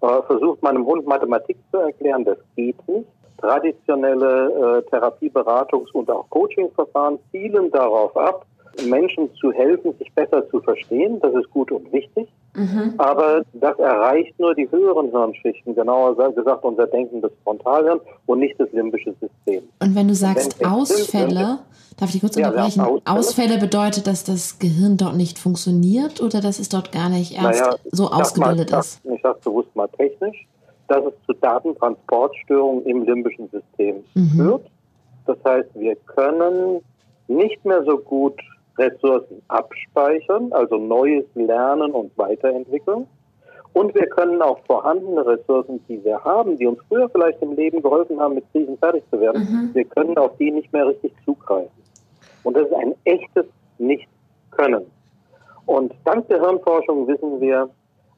[0.00, 3.08] äh, versucht meinem Hund Mathematik zu erklären, das geht nicht.
[3.38, 8.46] Traditionelle äh, Therapieberatungs- und auch Coachingverfahren zielen darauf ab,
[8.88, 11.20] Menschen zu helfen, sich besser zu verstehen.
[11.20, 12.28] Das ist gut und wichtig.
[12.58, 12.94] Mhm.
[12.98, 18.70] Aber das erreicht nur die höheren Hirnschichten, genauer gesagt unser denkendes Frontalhirn und nicht das
[18.72, 19.62] limbische System.
[19.80, 21.60] Und wenn du sagst wenn Ausfälle,
[21.96, 22.80] darf ich kurz unterbrechen?
[22.80, 23.18] Ja, Ausfälle.
[23.18, 23.58] Ausfälle.
[23.58, 27.76] bedeutet, dass das Gehirn dort nicht funktioniert oder dass es dort gar nicht erst naja,
[27.92, 29.00] so ausgebildet mal, ist?
[29.04, 30.46] Ich sage bewusst mal technisch,
[30.88, 34.30] dass es zu Datentransportstörungen im limbischen System mhm.
[34.30, 34.66] führt.
[35.26, 36.80] Das heißt, wir können
[37.28, 38.40] nicht mehr so gut
[38.78, 43.06] Ressourcen abspeichern, also Neues lernen und weiterentwickeln.
[43.74, 47.82] Und wir können auch vorhandene Ressourcen, die wir haben, die uns früher vielleicht im Leben
[47.82, 49.74] geholfen haben, mit Krisen fertig zu werden, mhm.
[49.74, 51.70] wir können auf die nicht mehr richtig zugreifen.
[52.44, 53.46] Und das ist ein echtes
[53.78, 54.86] Nicht-Können.
[55.66, 57.68] Und dank der Hirnforschung wissen wir,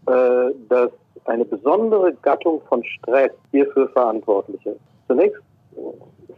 [0.07, 0.91] äh, dass
[1.25, 4.81] eine besondere Gattung von Stress hierfür verantwortlich ist.
[5.09, 5.43] Zunächst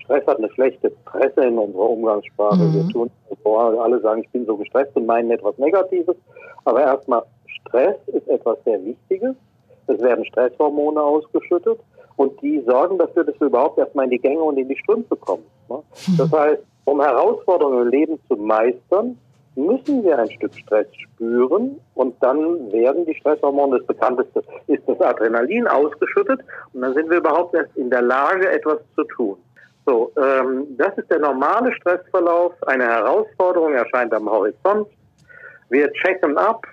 [0.05, 2.63] Stress hat eine schlechte Presse in unserer Umgangssprache.
[2.63, 2.75] Mhm.
[2.75, 3.11] Wir tun
[3.43, 6.17] vor, alle sagen, ich bin so gestresst und meinen etwas Negatives.
[6.65, 9.35] Aber erstmal, Stress ist etwas sehr Wichtiges.
[9.87, 11.79] Es werden Stresshormone ausgeschüttet
[12.17, 15.17] und die sorgen dafür, dass wir überhaupt erstmal in die Gänge und in die Strümpfe
[15.17, 15.45] kommen.
[15.69, 15.83] Ne?
[16.09, 16.17] Mhm.
[16.17, 19.19] Das heißt, um Herausforderungen im Leben zu meistern,
[19.55, 25.01] müssen wir ein Stück Stress spüren und dann werden die Stresshormone, das bekannteste ist das
[25.01, 26.41] Adrenalin, ausgeschüttet
[26.73, 29.37] und dann sind wir überhaupt erst in der Lage, etwas zu tun.
[29.85, 32.53] So, ähm, das ist der normale Stressverlauf.
[32.67, 34.89] Eine Herausforderung erscheint am Horizont.
[35.71, 36.65] Wir checken ab,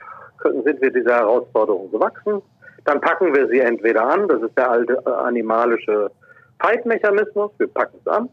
[0.44, 2.42] sind wir dieser Herausforderung gewachsen.
[2.86, 6.12] Dann packen wir sie entweder an, das ist der alte äh, animalische
[6.60, 8.30] Fight-Mechanismus, wir packen es an.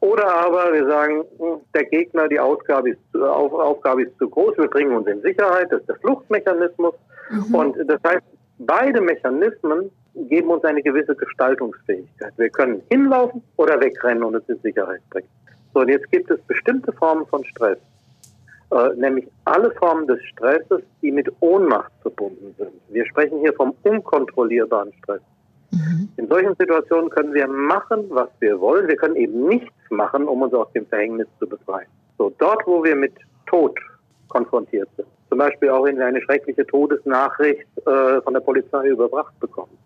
[0.00, 4.56] Oder aber wir sagen, hm, der Gegner, die Ausgabe ist, Auf, Aufgabe ist zu groß,
[4.56, 6.94] wir bringen uns in Sicherheit, das ist der Fluchtmechanismus.
[7.30, 7.54] Mhm.
[7.54, 8.24] Und das heißt,
[8.58, 9.90] beide Mechanismen
[10.28, 12.32] geben uns eine gewisse Gestaltungsfähigkeit.
[12.36, 15.28] Wir können hinlaufen oder wegrennen und es in Sicherheit bringen.
[15.72, 17.78] So, und jetzt gibt es bestimmte Formen von Stress,
[18.72, 22.72] äh, nämlich alle Formen des Stresses, die mit Ohnmacht verbunden sind.
[22.88, 25.22] Wir sprechen hier vom unkontrollierbaren Stress.
[25.70, 26.08] Mhm.
[26.16, 28.88] In solchen Situationen können wir machen, was wir wollen.
[28.88, 31.88] Wir können eben nichts machen, um uns aus dem Verhängnis zu befreien.
[32.18, 33.14] So, dort, wo wir mit
[33.46, 33.78] Tod
[34.28, 39.38] konfrontiert sind, zum Beispiel auch wenn wir eine schreckliche Todesnachricht äh, von der Polizei überbracht
[39.38, 39.78] bekommen,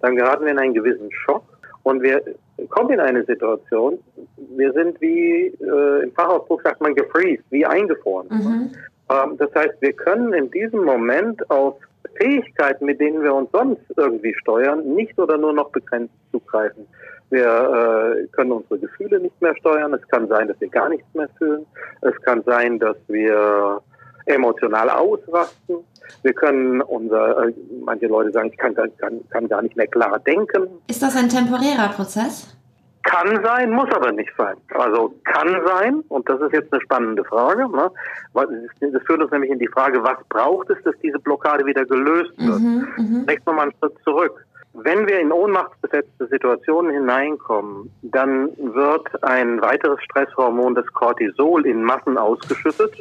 [0.00, 1.44] dann geraten wir in einen gewissen Schock
[1.82, 2.22] und wir
[2.68, 3.98] kommen in eine Situation,
[4.36, 8.28] wir sind wie, äh, im Fachausdruck sagt man gefreezed, wie eingefroren.
[8.28, 8.70] Mhm.
[9.10, 11.76] Ähm, das heißt, wir können in diesem Moment auf
[12.16, 16.86] Fähigkeiten, mit denen wir uns sonst irgendwie steuern, nicht oder nur noch begrenzt zugreifen.
[17.30, 19.94] Wir äh, können unsere Gefühle nicht mehr steuern.
[19.94, 21.64] Es kann sein, dass wir gar nichts mehr fühlen.
[22.02, 23.80] Es kann sein, dass wir
[24.26, 25.76] emotional ausrasten.
[26.22, 27.52] Wir können unser, äh,
[27.84, 28.90] manche Leute sagen, ich kann, kann,
[29.30, 30.68] kann gar nicht mehr klar denken.
[30.86, 32.56] Ist das ein temporärer Prozess?
[33.02, 34.56] Kann sein, muss aber nicht sein.
[34.74, 37.66] Also kann sein, und das ist jetzt eine spannende Frage.
[37.68, 37.90] Ne?
[38.34, 42.32] Das führt uns nämlich in die Frage, was braucht es, dass diese Blockade wieder gelöst
[42.36, 42.60] wird?
[42.60, 43.24] Mhm, mh.
[43.26, 44.44] Nächstes Mal einen Schritt zurück.
[44.74, 52.16] Wenn wir in ohnmachtsbesetzte Situationen hineinkommen, dann wird ein weiteres Stresshormon, das Cortisol, in Massen
[52.16, 53.00] ausgeschüttet.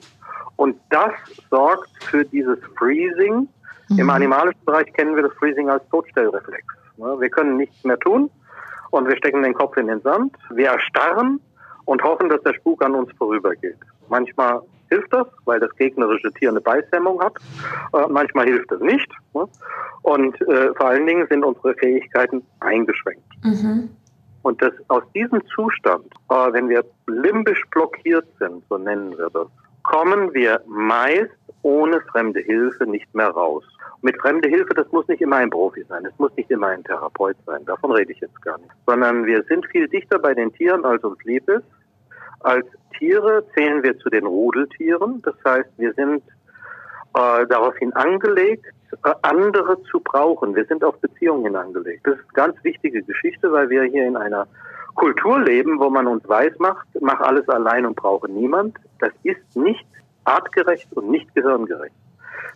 [0.59, 1.13] Und das
[1.49, 3.47] sorgt für dieses Freezing.
[3.87, 3.99] Mhm.
[3.99, 6.65] Im animalischen Bereich kennen wir das Freezing als Todstellreflex.
[6.97, 8.29] Wir können nichts mehr tun
[8.91, 10.35] und wir stecken den Kopf in den Sand.
[10.49, 11.39] Wir erstarren
[11.85, 13.77] und hoffen, dass der Spuk an uns vorübergeht.
[14.09, 17.37] Manchmal hilft das, weil das gegnerische Tier eine Beißhemmung hat.
[17.93, 19.09] Äh, manchmal hilft es nicht.
[19.33, 19.45] Ne?
[20.01, 23.23] Und äh, vor allen Dingen sind unsere Fähigkeiten eingeschränkt.
[23.45, 23.91] Mhm.
[24.41, 29.47] Und das, aus diesem Zustand, äh, wenn wir limbisch blockiert sind, so nennen wir das,
[29.89, 31.31] kommen wir meist
[31.63, 33.63] ohne fremde Hilfe nicht mehr raus.
[34.01, 36.83] Mit fremde Hilfe, das muss nicht immer ein Profi sein, es muss nicht immer ein
[36.83, 38.71] Therapeut sein, davon rede ich jetzt gar nicht.
[38.85, 41.65] Sondern wir sind viel dichter bei den Tieren, als uns lieb ist.
[42.41, 42.65] Als
[42.97, 46.23] Tiere zählen wir zu den Rudeltieren, das heißt, wir sind
[47.15, 48.65] äh, daraufhin angelegt,
[49.03, 50.55] äh, andere zu brauchen.
[50.55, 52.05] Wir sind auf Beziehungen angelegt.
[52.05, 54.47] Das ist eine ganz wichtige Geschichte, weil wir hier in einer
[54.99, 58.77] Kultur leben, wo man uns weiß macht, mach alles allein und brauche niemand.
[58.99, 59.87] Das ist nicht
[60.25, 61.95] artgerecht und nicht gehirngerecht.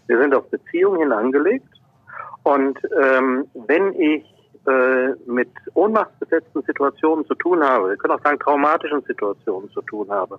[0.07, 1.73] Wir sind auf Beziehungen hin angelegt.
[2.43, 4.25] Und ähm, wenn ich
[4.67, 10.11] äh, mit ohnmachtsbesetzten Situationen zu tun habe, wir können auch sagen traumatischen Situationen zu tun
[10.11, 10.37] habe,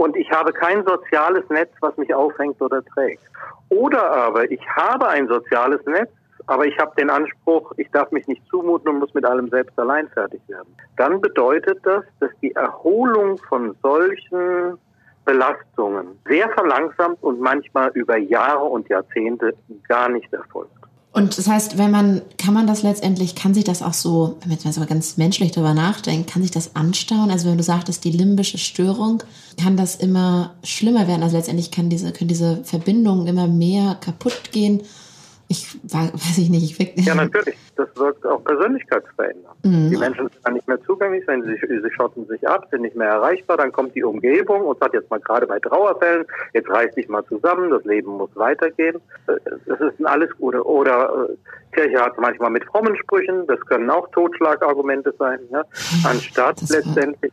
[0.00, 3.22] und ich habe kein soziales Netz, was mich aufhängt oder trägt.
[3.68, 6.10] Oder aber ich habe ein soziales Netz,
[6.46, 9.78] aber ich habe den Anspruch, ich darf mich nicht zumuten und muss mit allem selbst
[9.78, 10.74] allein fertig werden.
[10.96, 14.78] Dann bedeutet das, dass die Erholung von solchen
[15.24, 19.54] Belastungen sehr verlangsamt und manchmal über Jahre und Jahrzehnte
[19.88, 20.72] gar nicht erfolgt.
[21.12, 24.50] Und das heißt, wenn man, kann man das letztendlich, kann sich das auch so, wenn
[24.50, 27.32] man jetzt mal ganz menschlich darüber nachdenkt, kann sich das anstauen?
[27.32, 29.22] Also wenn du sagtest, die limbische Störung,
[29.60, 31.24] kann das immer schlimmer werden?
[31.24, 34.82] Also letztendlich kann diese, können diese Verbindungen immer mehr kaputt gehen
[35.50, 36.80] ich weiß ich nicht.
[36.80, 37.56] Ich ja, natürlich.
[37.80, 39.64] Das wirkt auch persönlichkeitsverändernd.
[39.64, 39.90] Mhm.
[39.90, 42.94] Die Menschen sind dann nicht mehr zugänglich, wenn sie, sie schotten sich ab, sind nicht
[42.94, 46.94] mehr erreichbar, dann kommt die Umgebung und sagt jetzt mal gerade bei Trauerfällen, jetzt reiß
[46.94, 49.00] dich mal zusammen, das Leben muss weitergehen.
[49.26, 50.62] Das ist alles Gute.
[50.62, 51.36] Oder äh,
[51.74, 55.64] Kirche hat manchmal mit frommen Sprüchen, das können auch Totschlagargumente sein, ne?
[56.04, 57.32] anstatt letztendlich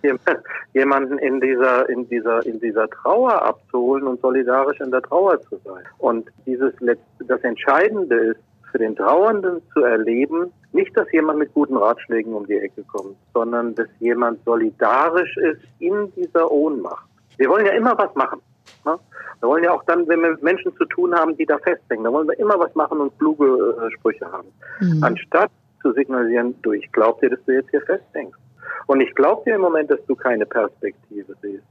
[0.73, 5.59] jemanden in dieser, in dieser, in dieser Trauer abzuholen und solidarisch in der Trauer zu
[5.65, 5.83] sein.
[5.97, 6.73] Und dieses,
[7.19, 8.39] das Entscheidende ist,
[8.71, 13.15] für den Trauernden zu erleben, nicht, dass jemand mit guten Ratschlägen um die Ecke kommt,
[13.33, 17.07] sondern dass jemand solidarisch ist in dieser Ohnmacht.
[17.37, 18.41] Wir wollen ja immer was machen.
[18.85, 18.97] Ne?
[19.39, 22.03] Wir wollen ja auch dann, wenn wir mit Menschen zu tun haben, die da festhängen,
[22.03, 24.47] da wollen wir immer was machen und kluge äh, Sprüche haben.
[24.79, 25.03] Mhm.
[25.03, 25.51] Anstatt
[25.81, 28.39] zu signalisieren, du, ich glaube dir, dass du jetzt hier festhängst.
[28.87, 31.63] Und ich glaube dir im Moment, dass du keine Perspektive siehst.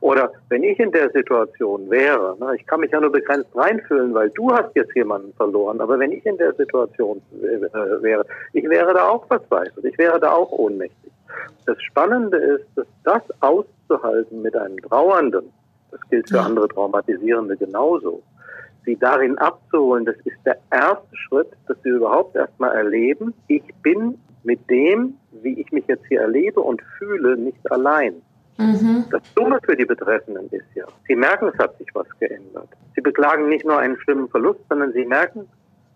[0.00, 4.14] Oder wenn ich in der Situation wäre, ne, ich kann mich ja nur begrenzt reinfühlen,
[4.14, 8.68] weil du hast jetzt jemanden verloren, aber wenn ich in der Situation äh, wäre, ich
[8.68, 11.12] wäre da auch verzweifelt, ich wäre da auch ohnmächtig.
[11.66, 15.52] Das Spannende ist, dass das auszuhalten mit einem Trauernden,
[15.90, 18.22] das gilt für andere Traumatisierende genauso,
[18.84, 24.18] sie darin abzuholen, das ist der erste Schritt, dass sie überhaupt erstmal erleben, ich bin
[24.44, 28.22] mit dem, wie ich mich jetzt hier erlebe und fühle, nicht allein.
[28.58, 29.04] Mhm.
[29.10, 32.68] Das Dumme für die Betreffenden ist ja, sie merken, es hat sich was geändert.
[32.96, 35.48] Sie beklagen nicht nur einen schlimmen Verlust, sondern sie merken,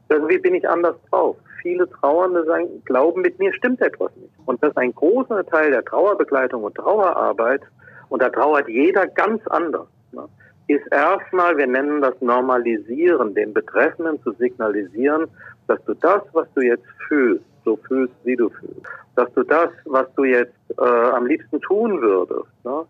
[0.08, 1.36] irgendwie bin ich anders drauf.
[1.60, 4.32] Viele Trauernde sagen, glauben, mit mir stimmt etwas nicht.
[4.46, 7.62] Und das ist ein großer Teil der Trauerbegleitung und Trauerarbeit.
[8.08, 9.88] Und da trauert jeder ganz anders.
[10.12, 10.28] Ne?
[10.68, 15.26] Ist erstmal, wir nennen das Normalisieren, den Betreffenden zu signalisieren,
[15.66, 18.82] dass du das, was du jetzt fühlst, so fühlst, wie du fühlst.
[19.16, 22.84] Dass du das, was du jetzt äh, am liebsten tun würdest, ne?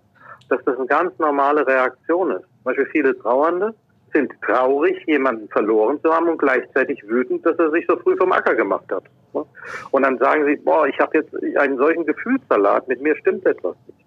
[0.49, 2.43] dass das eine ganz normale Reaktion ist.
[2.43, 3.75] Zum Beispiel viele Trauernde
[4.13, 8.33] sind traurig, jemanden verloren zu haben und gleichzeitig wütend, dass er sich so früh vom
[8.33, 9.05] Acker gemacht hat.
[9.33, 9.45] Ne?
[9.91, 13.75] Und dann sagen sie, boah, ich habe jetzt einen solchen Gefühlssalat, mit mir stimmt etwas
[13.87, 14.03] nicht.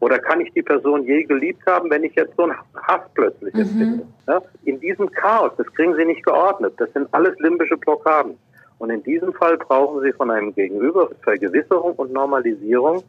[0.00, 3.54] Oder kann ich die Person je geliebt haben, wenn ich jetzt so einen Hass plötzlich
[3.54, 3.60] mhm.
[3.60, 4.06] empfinde?
[4.28, 4.42] Ja?
[4.64, 6.74] In diesem Chaos, das kriegen Sie nicht geordnet.
[6.76, 8.36] Das sind alles limbische Blockaden.
[8.78, 13.02] Und in diesem Fall brauchen Sie von einem Gegenüber Vergewisserung und Normalisierung,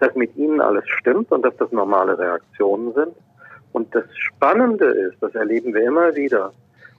[0.00, 3.14] dass mit Ihnen alles stimmt und dass das normale Reaktionen sind.
[3.72, 6.52] Und das Spannende ist, das erleben wir immer wieder,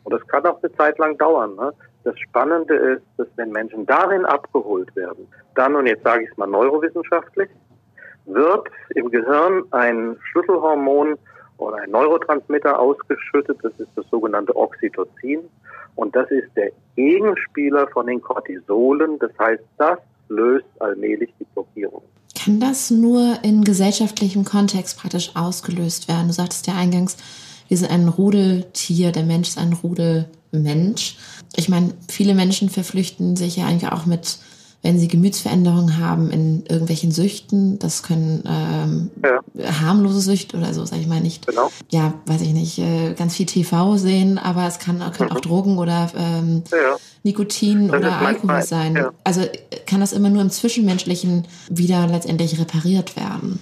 [0.03, 1.73] und das kann auch eine Zeit lang dauern, ne?
[2.05, 6.37] das Spannende ist, dass wenn Menschen darin abgeholt werden, dann, und jetzt sage ich es
[6.37, 7.49] mal neurowissenschaftlich,
[8.25, 11.17] wird im Gehirn ein Schlüsselhormon
[11.57, 15.39] oder ein Neurotransmitter ausgeschüttet, das ist das sogenannte Oxytocin.
[15.97, 19.19] Und das ist der Gegenspieler von den Cortisolen.
[19.19, 22.03] Das heißt, das löst allmählich die Blockierung.
[22.35, 26.27] Kann das nur in gesellschaftlichem Kontext praktisch ausgelöst werden?
[26.27, 27.17] Du sagtest ja eingangs,
[27.67, 31.17] wir sind ein Rudeltier, der Mensch ist ein Rudelmensch.
[31.55, 34.39] Ich meine, viele Menschen verflüchten sich ja eigentlich auch mit
[34.83, 39.41] wenn sie Gemütsveränderungen haben in irgendwelchen Süchten, das können ähm, ja.
[39.81, 41.47] harmlose Süchte oder so, sage ich mal nicht.
[41.47, 41.69] Genau.
[41.89, 45.35] Ja, weiß ich nicht, äh, ganz viel TV sehen, aber es kann, können mhm.
[45.35, 46.97] auch Drogen oder ähm, ja.
[47.23, 48.95] Nikotin das oder Alkohol sein.
[48.95, 49.11] Ja.
[49.23, 49.41] Also
[49.87, 53.59] kann das immer nur im Zwischenmenschlichen wieder letztendlich repariert werden?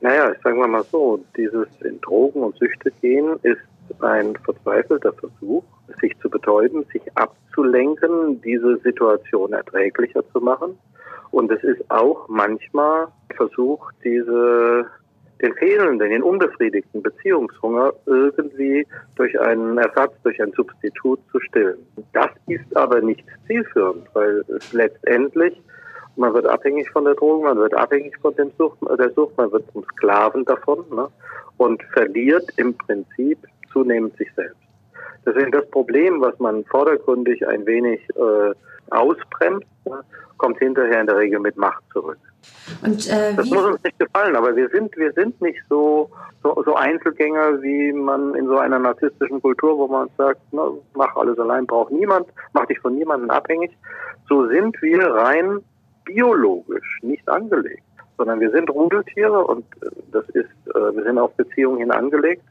[0.00, 3.58] Naja, ich sage mal so, dieses in Drogen und Süchte gehen ist
[4.00, 5.64] ein verzweifelter Versuch,
[6.00, 10.78] sich zu betäuben, sich abzulenken, diese Situation erträglicher zu machen.
[11.30, 14.86] Und es ist auch manchmal Versuch, diese,
[15.42, 21.78] den fehlenden, den unbefriedigten Beziehungshunger irgendwie durch einen Ersatz, durch ein Substitut zu stillen.
[22.12, 25.60] Das ist aber nicht zielführend, weil es letztendlich
[26.18, 29.52] man wird abhängig von der Droge, man wird abhängig von dem Sucht, der Sucht, man
[29.52, 31.08] wird zum Sklaven davon ne?
[31.58, 33.38] und verliert im Prinzip
[33.72, 34.67] zunehmend sich selbst.
[35.26, 38.54] Deswegen das Problem, was man vordergründig ein wenig äh,
[38.90, 39.66] ausbremst,
[40.38, 42.18] kommt hinterher in der Regel mit Macht zurück.
[42.82, 46.10] Und, äh, das muss uns nicht gefallen, aber wir sind, wir sind nicht so,
[46.42, 51.14] so, so Einzelgänger, wie man in so einer narzisstischen Kultur, wo man sagt, na, mach
[51.16, 53.76] alles allein, braucht niemand, mach dich von niemandem abhängig.
[54.28, 55.60] So sind wir rein
[56.04, 57.82] biologisch nicht angelegt,
[58.16, 62.42] sondern wir sind Rudeltiere und äh, das ist, äh, wir sind auf Beziehungen hin angelegt.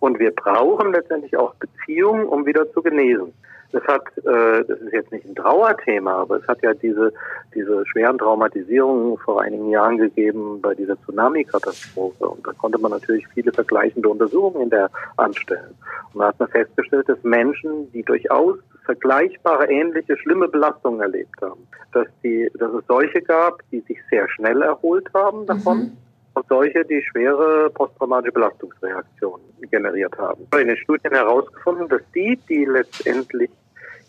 [0.00, 3.32] Und wir brauchen letztendlich auch Beziehungen, um wieder zu genesen.
[3.74, 7.12] Das hat, äh, das ist jetzt nicht ein Trauerthema, aber es hat ja diese,
[7.56, 12.28] diese schweren Traumatisierungen vor einigen Jahren gegeben bei dieser Tsunami-Katastrophe.
[12.28, 15.74] Und da konnte man natürlich viele vergleichende Untersuchungen in der anstellen.
[16.12, 21.66] Und da hat man festgestellt, dass Menschen, die durchaus vergleichbare, ähnliche, schlimme Belastungen erlebt haben,
[21.92, 25.78] dass die, dass es solche gab, die sich sehr schnell erholt haben davon.
[25.78, 25.96] Mhm
[26.34, 30.46] und solche, die schwere posttraumatische Belastungsreaktionen generiert haben.
[30.58, 33.50] In den Studien herausgefunden, dass die, die letztendlich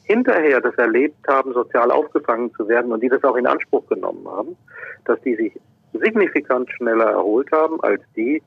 [0.04, 4.28] hinterher das erlebt haben, sozial aufgefangen zu werden und die das auch in Anspruch genommen
[4.28, 4.56] haben,
[5.06, 5.54] dass die sich
[5.94, 8.42] signifikant schneller erholt haben als die,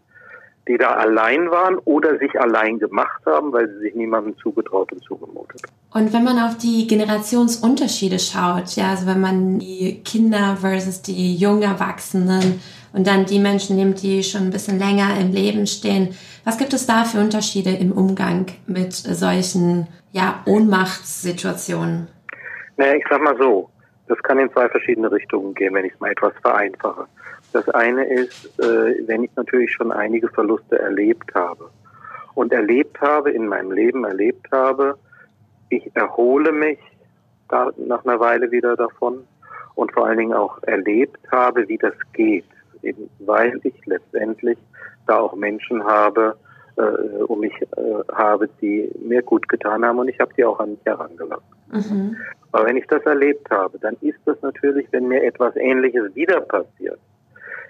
[0.68, 5.02] die da allein waren oder sich allein gemacht haben, weil sie sich niemandem zugetraut und
[5.02, 5.62] zugemutet.
[5.92, 11.34] Und wenn man auf die Generationsunterschiede schaut, ja, also wenn man die Kinder versus die
[11.36, 12.60] jungen Erwachsenen
[12.92, 16.72] und dann die Menschen nimmt, die schon ein bisschen länger im Leben stehen, was gibt
[16.72, 22.08] es da für Unterschiede im Umgang mit solchen ja, Ohnmachtssituationen?
[22.76, 23.68] Naja, ich sag mal so,
[24.06, 27.06] das kann in zwei verschiedene Richtungen gehen, wenn ich es mal etwas vereinfache.
[27.52, 31.70] Das eine ist, äh, wenn ich natürlich schon einige Verluste erlebt habe
[32.34, 34.98] und erlebt habe, in meinem Leben erlebt habe,
[35.70, 36.78] ich erhole mich
[37.48, 39.26] da nach einer Weile wieder davon
[39.74, 42.44] und vor allen Dingen auch erlebt habe, wie das geht,
[42.88, 44.58] eben weil ich letztendlich
[45.06, 46.36] da auch Menschen habe,
[46.76, 47.66] äh, um mich äh,
[48.12, 51.44] habe, die mir gut getan haben und ich habe die auch an mich herangelassen.
[51.72, 52.16] Mhm.
[52.52, 56.40] Aber wenn ich das erlebt habe, dann ist das natürlich, wenn mir etwas Ähnliches wieder
[56.40, 56.98] passiert,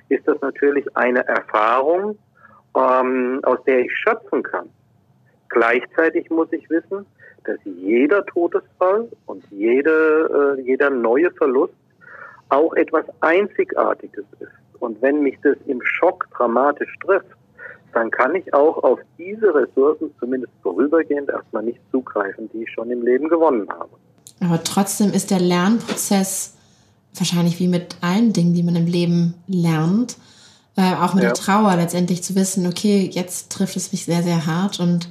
[0.09, 2.19] ist das natürlich eine Erfahrung,
[2.77, 4.69] ähm, aus der ich schöpfen kann.
[5.49, 7.07] Gleichzeitig muss ich wissen,
[7.45, 11.75] dass jeder Todesfall und jede, äh, jeder neue Verlust
[12.51, 14.38] auch etwas Einzigartiges ist.
[14.81, 17.27] Und wenn mich das im Schock dramatisch trifft,
[17.95, 22.91] dann kann ich auch auf diese Ressourcen zumindest vorübergehend erstmal nicht zugreifen, die ich schon
[22.91, 23.91] im Leben gewonnen habe.
[24.41, 26.55] Aber trotzdem ist der Lernprozess
[27.15, 30.17] wahrscheinlich wie mit allen Dingen, die man im Leben lernt,
[30.77, 31.31] äh, auch mit ja.
[31.31, 35.09] der Trauer letztendlich zu wissen, okay, jetzt trifft es mich sehr, sehr hart und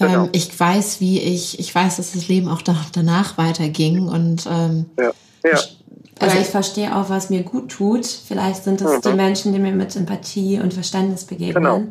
[0.00, 0.28] ähm, genau.
[0.32, 4.86] ich weiß, wie ich, ich weiß, dass das Leben auch da, danach weiterging und ähm,
[4.98, 5.12] ja.
[5.44, 5.58] Ja.
[6.22, 8.06] Also ich verstehe auch, was mir gut tut.
[8.06, 9.10] Vielleicht sind das mhm.
[9.10, 11.54] die Menschen, die mir mit Empathie und Verständnis begegnen.
[11.62, 11.82] Genau.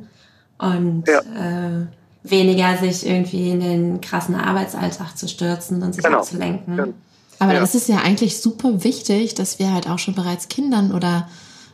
[0.59, 1.19] Und ja.
[1.19, 1.88] äh,
[2.23, 6.19] weniger sich irgendwie in den krassen Arbeitsalltag zu stürzen und sich genau.
[6.19, 6.93] abzulenken.
[7.39, 7.59] Aber ja.
[7.59, 11.27] das ist ja eigentlich super wichtig, dass wir halt auch schon bereits Kindern oder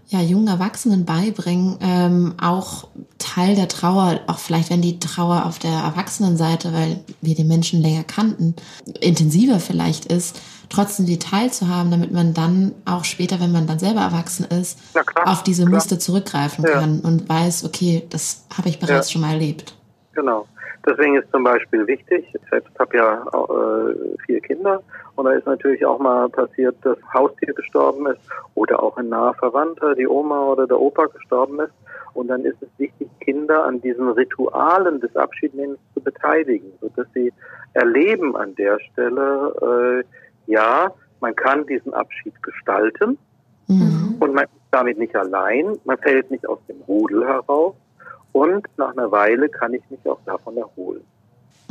[0.09, 2.87] ja, jungen Erwachsenen beibringen, ähm, auch
[3.17, 7.81] Teil der Trauer, auch vielleicht wenn die Trauer auf der Erwachsenenseite, weil wir den Menschen
[7.81, 8.55] länger kannten,
[9.01, 10.39] intensiver vielleicht ist,
[10.69, 14.79] trotzdem die teilzuhaben, damit man dann auch später, wenn man dann selber erwachsen ist,
[15.25, 15.75] auf diese klar.
[15.75, 16.71] Muster zurückgreifen ja.
[16.71, 19.13] kann und weiß, okay, das habe ich bereits ja.
[19.13, 19.75] schon mal erlebt.
[20.13, 20.47] Genau.
[20.87, 24.81] Deswegen ist zum Beispiel wichtig, ich selbst habe ja äh, vier Kinder
[25.15, 28.19] und da ist natürlich auch mal passiert, dass Haustier gestorben ist
[28.55, 31.73] oder auch ein naher Verwandter, die Oma oder der Opa gestorben ist.
[32.13, 37.33] Und dann ist es wichtig, Kinder an diesen Ritualen des Abschiednehmens zu beteiligen, sodass sie
[37.73, 40.03] erleben an der Stelle, äh,
[40.47, 43.17] ja, man kann diesen Abschied gestalten
[43.67, 44.17] mhm.
[44.19, 47.75] und man ist damit nicht allein, man fällt nicht aus dem Rudel heraus,
[48.37, 51.01] und nach einer Weile kann ich mich auch davon erholen.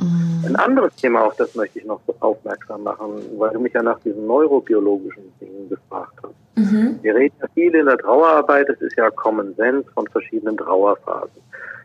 [0.00, 0.44] Mhm.
[0.46, 4.00] Ein anderes Thema, auf das möchte ich noch aufmerksam machen, weil du mich ja nach
[4.00, 6.34] diesen neurobiologischen Dingen gefragt hast.
[6.56, 6.98] Mhm.
[7.02, 11.40] Wir reden ja viel in der Trauerarbeit, es ist ja Common Sense von verschiedenen Trauerphasen.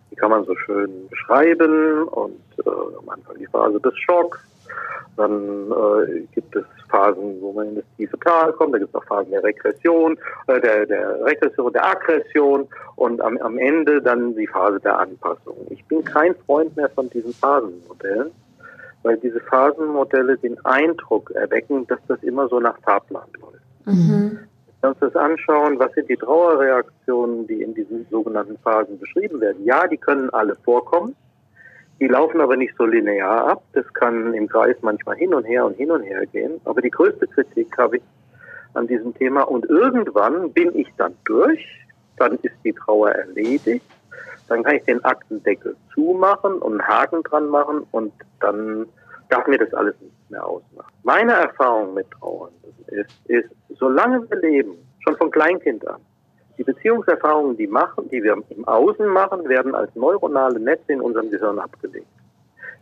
[0.10, 4.40] Die kann man so schön beschreiben und äh, am Anfang die Phase des Schocks,
[5.18, 8.96] dann äh, gibt es Phasen, wo man in das tiefe Tal kommt, da gibt es
[8.96, 10.18] auch Phasen der Regression,
[10.48, 15.56] äh, der, der Regression, der Aggression und am, am Ende dann die Phase der Anpassung.
[15.70, 18.32] Ich bin kein Freund mehr von diesen Phasenmodellen,
[19.04, 23.56] weil diese Phasenmodelle den Eindruck erwecken, dass das immer so nach Fahrplan läuft.
[23.86, 24.40] Mhm.
[24.82, 29.40] Wenn wir uns das anschauen, was sind die Trauerreaktionen, die in diesen sogenannten Phasen beschrieben
[29.40, 29.64] werden?
[29.64, 31.16] Ja, die können alle vorkommen.
[32.02, 33.64] Die laufen aber nicht so linear ab.
[33.74, 36.60] Das kann im Kreis manchmal hin und her und hin und her gehen.
[36.66, 38.04] Aber die größte Kritik habe ich
[38.74, 39.44] an diesem Thema.
[39.44, 41.64] Und irgendwann bin ich dann durch.
[42.18, 43.86] Dann ist die Trauer erledigt.
[44.48, 48.88] Dann kann ich den Aktendeckel zumachen und einen Haken dran machen und dann
[49.30, 50.92] darf mir das alles nicht mehr ausmachen.
[51.04, 54.74] Meine Erfahrung mit Trauernden ist, ist, solange wir leben,
[55.04, 56.02] schon von Kleinkind an,
[56.62, 61.32] die Beziehungserfahrungen, die, machen, die wir im Außen machen, werden als neuronale Netze in unserem
[61.32, 62.06] Gehirn abgelegt.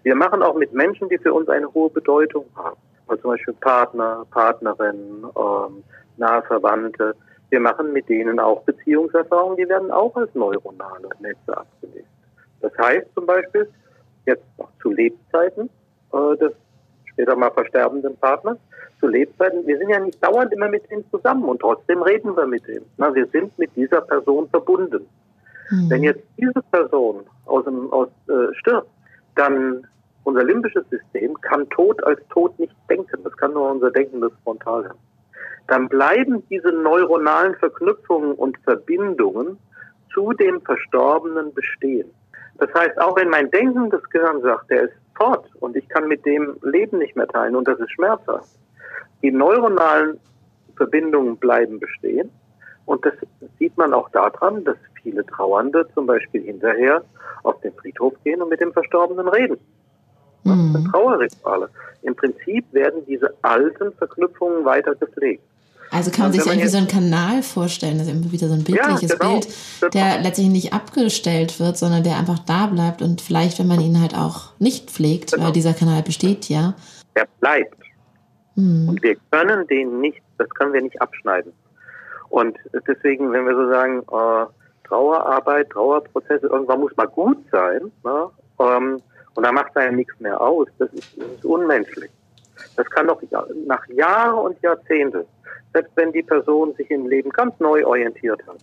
[0.04, 2.76] Wir machen auch mit Menschen, die für uns eine hohe Bedeutung haben.
[3.08, 5.84] Also zum Beispiel Partner, Partnerinnen, ähm,
[6.18, 7.16] nahe Verwandte.
[7.52, 12.08] Wir machen mit denen auch Beziehungserfahrungen, die werden auch als neuronale Netze abgelegt.
[12.60, 13.70] Das heißt zum Beispiel,
[14.26, 15.70] jetzt noch zu Lebzeiten
[16.12, 16.52] äh, des
[17.20, 18.58] später mal versterbenden Partners,
[19.00, 22.48] zu Lebzeiten, wir sind ja nicht dauernd immer mit ihm zusammen und trotzdem reden wir
[22.48, 22.84] mit ihm.
[22.98, 25.06] Na, wir sind mit dieser Person verbunden.
[25.70, 25.90] Mhm.
[25.90, 28.90] Wenn jetzt diese Person aus dem, aus, äh, stirbt,
[29.36, 29.86] dann
[30.24, 33.24] unser limbisches System kann Tod als Tod nicht denken.
[33.24, 34.98] Das kann nur unser denkendes Frontalhirn.
[35.68, 39.58] Dann bleiben diese neuronalen Verknüpfungen und Verbindungen
[40.14, 42.10] zu dem Verstorbenen bestehen.
[42.58, 46.26] Das heißt, auch wenn mein denkendes Gehirn sagt, der ist fort und ich kann mit
[46.26, 48.50] dem Leben nicht mehr teilen und das ist schmerzhaft,
[49.22, 50.20] die neuronalen
[50.76, 52.32] Verbindungen bleiben bestehen.
[52.86, 53.14] Und das
[53.60, 57.04] sieht man auch daran, dass viele Trauernde zum Beispiel hinterher
[57.44, 59.58] auf den Friedhof gehen und mit dem Verstorbenen reden.
[60.44, 60.88] Mhm.
[60.92, 61.70] Trauerrituale.
[62.02, 65.44] Im Prinzip werden diese alten Verknüpfungen weiter gepflegt.
[65.92, 68.64] Also kann man sich irgendwie so einen Kanal vorstellen, das ist immer wieder so ein
[68.64, 69.48] bildliches ja, genau, Bild,
[69.80, 69.90] genau.
[69.92, 74.00] der letztlich nicht abgestellt wird, sondern der einfach da bleibt und vielleicht, wenn man ihn
[74.00, 75.46] halt auch nicht pflegt, genau.
[75.46, 76.76] weil dieser Kanal besteht ja.
[77.16, 77.76] Er bleibt.
[78.56, 78.90] Mhm.
[78.90, 81.54] Und wir können den nicht, das können wir nicht abschneiden.
[82.30, 88.30] Und deswegen, wenn wir so sagen, äh, Trauerarbeit, Trauerprozesse, irgendwann muss mal gut sein, ne?
[88.60, 89.02] ähm,
[89.36, 92.10] und da macht er ja nichts mehr aus, das ist, das ist unmenschlich.
[92.76, 93.22] Das kann doch
[93.66, 95.24] nach Jahren und Jahrzehnten,
[95.74, 98.58] selbst wenn die Person sich im Leben ganz neu orientiert hat,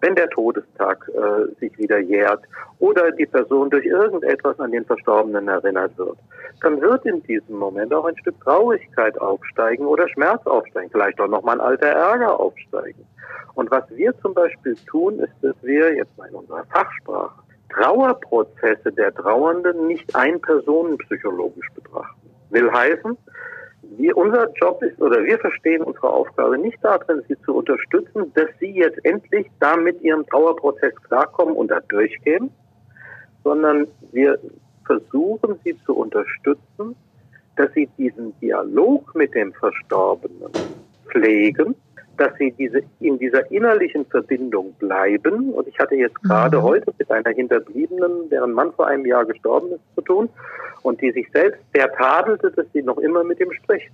[0.00, 2.42] wenn der Todestag äh, sich wieder jährt
[2.78, 6.18] oder die Person durch irgendetwas an den Verstorbenen erinnert wird,
[6.60, 11.28] dann wird in diesem Moment auch ein Stück Traurigkeit aufsteigen oder Schmerz aufsteigen, vielleicht auch
[11.28, 13.06] nochmal ein alter Ärger aufsteigen.
[13.54, 18.92] Und was wir zum Beispiel tun, ist, dass wir jetzt mal in unserer Fachsprache Trauerprozesse
[18.92, 22.30] der Trauernden nicht einpersonenpsychologisch betrachten.
[22.50, 23.16] Will heißen,
[23.96, 28.48] wir, unser Job ist, oder wir verstehen unsere Aufgabe nicht darin, sie zu unterstützen, dass
[28.60, 32.50] sie jetzt endlich da mit ihrem Trauerprozess klarkommen und da durchgehen,
[33.44, 34.38] sondern wir
[34.84, 36.96] versuchen sie zu unterstützen,
[37.56, 40.50] dass sie diesen Dialog mit dem Verstorbenen
[41.08, 41.74] pflegen
[42.16, 45.52] dass sie diese, in dieser innerlichen Verbindung bleiben.
[45.52, 46.62] Und ich hatte jetzt gerade mhm.
[46.62, 50.28] heute mit einer Hinterbliebenen, deren Mann vor einem Jahr gestorben ist, zu tun
[50.82, 53.92] und die sich selbst sehr tadelte, dass sie noch immer mit ihm spricht.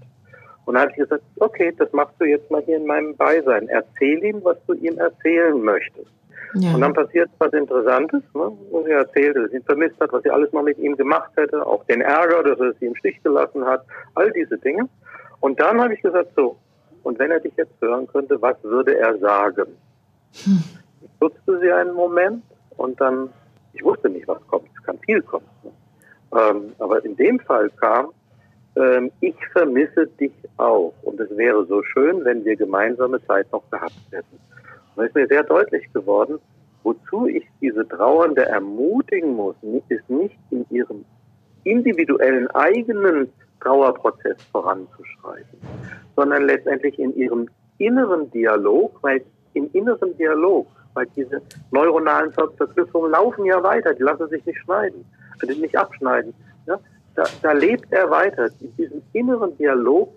[0.64, 3.68] Und da habe ich gesagt, okay, das machst du jetzt mal hier in meinem Beisein.
[3.68, 6.10] Erzähl ihm, was du ihm erzählen möchtest.
[6.54, 6.74] Ja.
[6.74, 10.22] Und dann passiert was Interessantes, ne, wo sie erzählt, dass sie ihn vermisst hat, was
[10.22, 13.22] sie alles mal mit ihm gemacht hätte, auch den Ärger, dass er sie im Stich
[13.22, 14.88] gelassen hat, all diese Dinge.
[15.40, 16.56] Und dann habe ich gesagt, so,
[17.03, 19.76] und wenn er dich jetzt hören könnte, was würde er sagen?
[20.44, 20.62] Hm.
[21.03, 22.42] Ich nutzte sie einen Moment
[22.76, 23.30] und dann,
[23.72, 24.68] ich wusste nicht, was kommt.
[24.76, 25.46] Es kann viel kommen.
[26.32, 28.09] Ähm, aber in dem Fall kam,
[28.76, 30.94] ähm, ich vermisse dich auch.
[31.03, 34.38] Und es wäre so schön, wenn wir gemeinsame Zeit noch gehabt hätten.
[34.94, 36.38] Und es ist mir sehr deutlich geworden,
[36.82, 39.57] wozu ich diese Trauernde ermutigen muss,
[39.88, 41.05] ist nicht in ihrem
[41.64, 45.59] individuellen eigenen Trauerprozess voranzuschreiten,
[46.16, 47.48] sondern letztendlich in ihrem
[47.78, 49.22] inneren Dialog, weil
[49.54, 55.04] im inneren Dialog, weil diese neuronalen Verknüpfungen laufen ja weiter, die lassen sich nicht schneiden,
[55.42, 56.34] äh, nicht abschneiden.
[56.66, 56.78] Ja?
[57.14, 60.14] Da, da lebt er weiter, in diesem inneren Dialog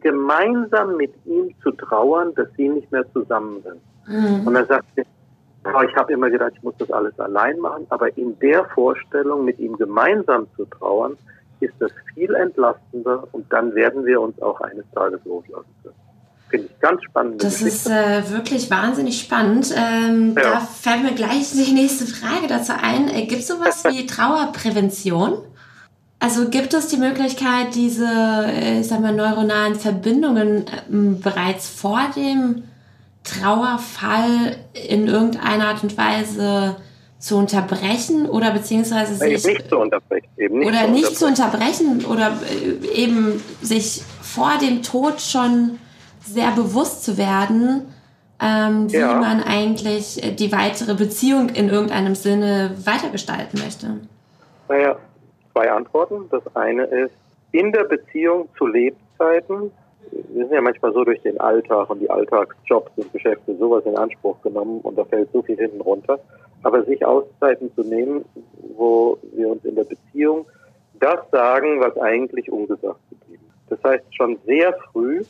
[0.00, 3.80] gemeinsam mit ihm zu trauern, dass sie nicht mehr zusammen sind.
[4.06, 4.46] Mhm.
[4.46, 8.38] Und er sagt, ich habe immer gedacht, ich muss das alles allein machen, aber in
[8.40, 11.16] der Vorstellung, mit ihm gemeinsam zu trauern,
[11.60, 15.94] ist das viel entlastender und dann werden wir uns auch eines Tages loslassen können.
[16.48, 17.42] Finde ich ganz spannend.
[17.42, 17.70] Das Geschichte.
[17.70, 19.74] ist äh, wirklich wahnsinnig spannend.
[19.76, 20.42] Ähm, ja.
[20.42, 23.08] Da fällt mir gleich die nächste Frage dazu ein.
[23.08, 25.38] Äh, gibt es sowas wie Trauerprävention?
[26.20, 32.00] Also gibt es die Möglichkeit, diese, äh, ich sag mal, neuronalen Verbindungen äh, bereits vor
[32.14, 32.64] dem
[33.24, 34.56] Trauerfall
[34.88, 36.76] in irgendeiner Art und Weise
[37.24, 42.04] zu unterbrechen oder beziehungsweise sich nicht zu unterbrechen eben nicht oder zu nicht zu unterbrechen
[42.04, 45.78] oder äh, eben sich vor dem Tod schon
[46.20, 47.94] sehr bewusst zu werden,
[48.42, 49.14] ähm, wie ja.
[49.14, 54.00] man eigentlich die weitere Beziehung in irgendeinem Sinne weitergestalten möchte.
[54.68, 54.96] Naja,
[55.52, 56.28] zwei Antworten.
[56.30, 57.14] Das eine ist,
[57.52, 59.70] in der Beziehung zu Lebzeiten
[60.10, 63.96] wir sind ja manchmal so durch den Alltag und die Alltagsjobs und Geschäfte sowas in
[63.96, 66.18] Anspruch genommen und da fällt so viel hinten runter.
[66.64, 68.24] Aber sich Auszeiten zu nehmen,
[68.76, 70.46] wo wir uns in der Beziehung
[70.98, 73.70] das sagen, was eigentlich ungesagt geblieben ist.
[73.70, 75.22] Das heißt, schon sehr früh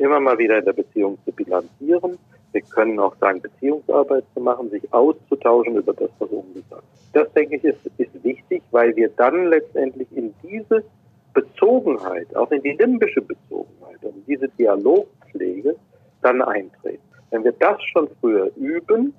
[0.00, 2.18] immer mal wieder in der Beziehung zu bilanzieren.
[2.52, 7.14] Wir können auch sagen, Beziehungsarbeit zu machen, sich auszutauschen über das, was ungesagt ist.
[7.14, 10.82] Das, denke ich, ist, ist wichtig, weil wir dann letztendlich in diese
[11.34, 15.76] Bezogenheit, auch in die limbische Bezogenheit und diese Dialogpflege
[16.22, 17.02] dann eintreten.
[17.30, 19.14] Wenn wir das schon früher üben,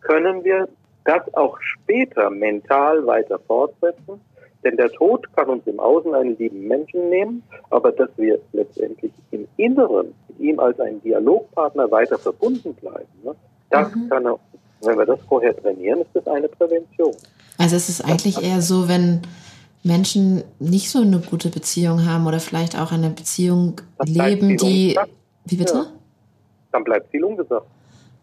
[0.00, 0.68] können wir
[1.10, 4.20] das auch später mental weiter fortsetzen.
[4.62, 9.10] Denn der Tod kann uns im Außen einen lieben Menschen nehmen, aber dass wir letztendlich
[9.30, 13.34] im Inneren mit ihm als ein Dialogpartner weiter verbunden bleiben, ne,
[13.70, 14.08] das mhm.
[14.10, 14.38] kann er,
[14.82, 17.14] wenn wir das vorher trainieren, ist das eine Prävention.
[17.56, 19.22] Also es ist eigentlich eher so, wenn
[19.82, 24.98] Menschen nicht so eine gute Beziehung haben oder vielleicht auch eine Beziehung leben, die.
[25.46, 25.74] Wie bitte?
[25.74, 25.86] Ja.
[26.72, 27.66] Dann bleibt viel ungesagt.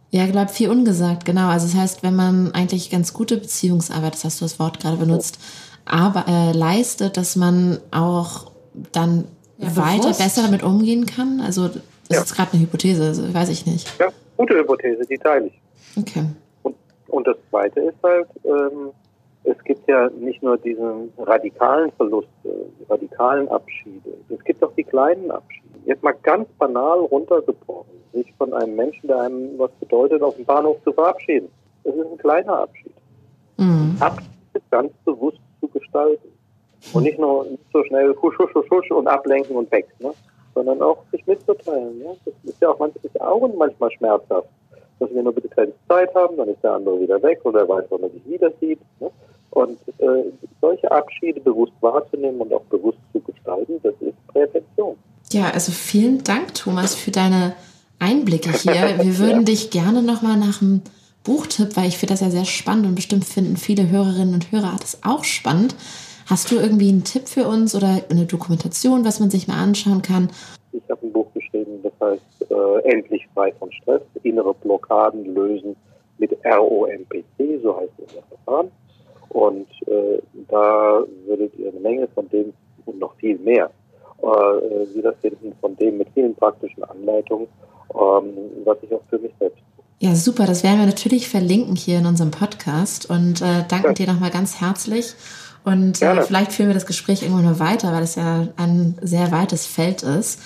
[0.10, 1.50] Ja, bleibt viel ungesagt, genau.
[1.50, 4.98] Also das heißt, wenn man eigentlich ganz gute Beziehungsarbeit, das hast du das Wort gerade
[4.98, 5.40] benutzt,
[5.86, 8.52] aber äh, leistet, dass man auch
[8.92, 9.26] dann
[9.58, 10.20] ja, weiter bewusst.
[10.20, 11.42] besser damit umgehen kann.
[11.42, 12.22] Also das ja.
[12.22, 13.88] ist gerade eine Hypothese, also weiß ich nicht.
[14.00, 15.62] Ja, gute Hypothese, die teile ich.
[15.98, 16.24] Okay.
[16.64, 16.76] Und,
[17.08, 18.92] und das Zweite ist halt, ähm,
[19.44, 24.14] es gibt ja nicht nur diesen radikalen Verlust, die radikalen Abschiede.
[24.30, 25.68] Es gibt auch die kleinen Abschiede.
[25.86, 30.46] Jetzt mal ganz banal runtergebrochen, sich von einem Menschen, der einem was bedeutet, auf dem
[30.46, 31.50] Bahnhof zu verabschieden.
[31.84, 32.94] Das ist ein kleiner Abschied.
[33.58, 33.98] Mhm.
[34.00, 34.30] Abschied
[34.72, 36.28] ganz bewusst zu gestalten.
[36.94, 40.12] Und nicht nur nicht so schnell husch, husch, husch, husch und ablenken und weg, ne?
[40.54, 42.02] sondern auch sich mitzuteilen.
[42.02, 42.12] Ja?
[42.26, 44.48] Das ist ja auch manchmal, auch manchmal schmerzhaft,
[45.00, 47.70] dass wir nur bitte keine Zeit haben, dann ist der andere wieder weg oder er
[47.70, 48.80] weiß, wann er sich wieder sieht.
[49.00, 49.10] Ne?
[49.52, 54.98] Und äh, solche Abschiede bewusst wahrzunehmen und auch bewusst zu gestalten, das ist Prävention.
[55.32, 57.54] Ja, also vielen Dank, Thomas, für deine
[58.00, 58.74] Einblicke hier.
[59.00, 59.44] Wir würden ja.
[59.44, 60.82] dich gerne nochmal nach einem
[61.24, 64.76] Buchtipp, weil ich finde das ja sehr spannend und bestimmt finden viele Hörerinnen und Hörer
[64.80, 65.76] das auch spannend.
[66.30, 70.02] Hast du irgendwie einen Tipp für uns oder eine Dokumentation, was man sich mal anschauen
[70.02, 70.30] kann?
[70.72, 75.76] Ich habe ein Buch geschrieben, das heißt äh, Endlich frei von Stress, innere Blockaden lösen
[76.18, 78.72] mit ROMPC, so heißt unser Verfahren.
[79.30, 82.54] Und äh, da würdet ihr eine Menge von dem
[82.86, 83.70] und noch viel mehr
[84.22, 87.48] äh, wiederfinden, von dem mit vielen praktischen Anleitungen,
[88.00, 88.34] ähm,
[88.66, 89.62] was ich auch für mich selbst
[90.00, 90.46] ja, super.
[90.46, 93.94] Das werden wir natürlich verlinken hier in unserem Podcast und äh, danken ja.
[93.94, 95.16] dir nochmal ganz herzlich.
[95.64, 99.32] Und äh, vielleicht führen wir das Gespräch irgendwann mal weiter, weil es ja ein sehr
[99.32, 100.40] weites Feld ist.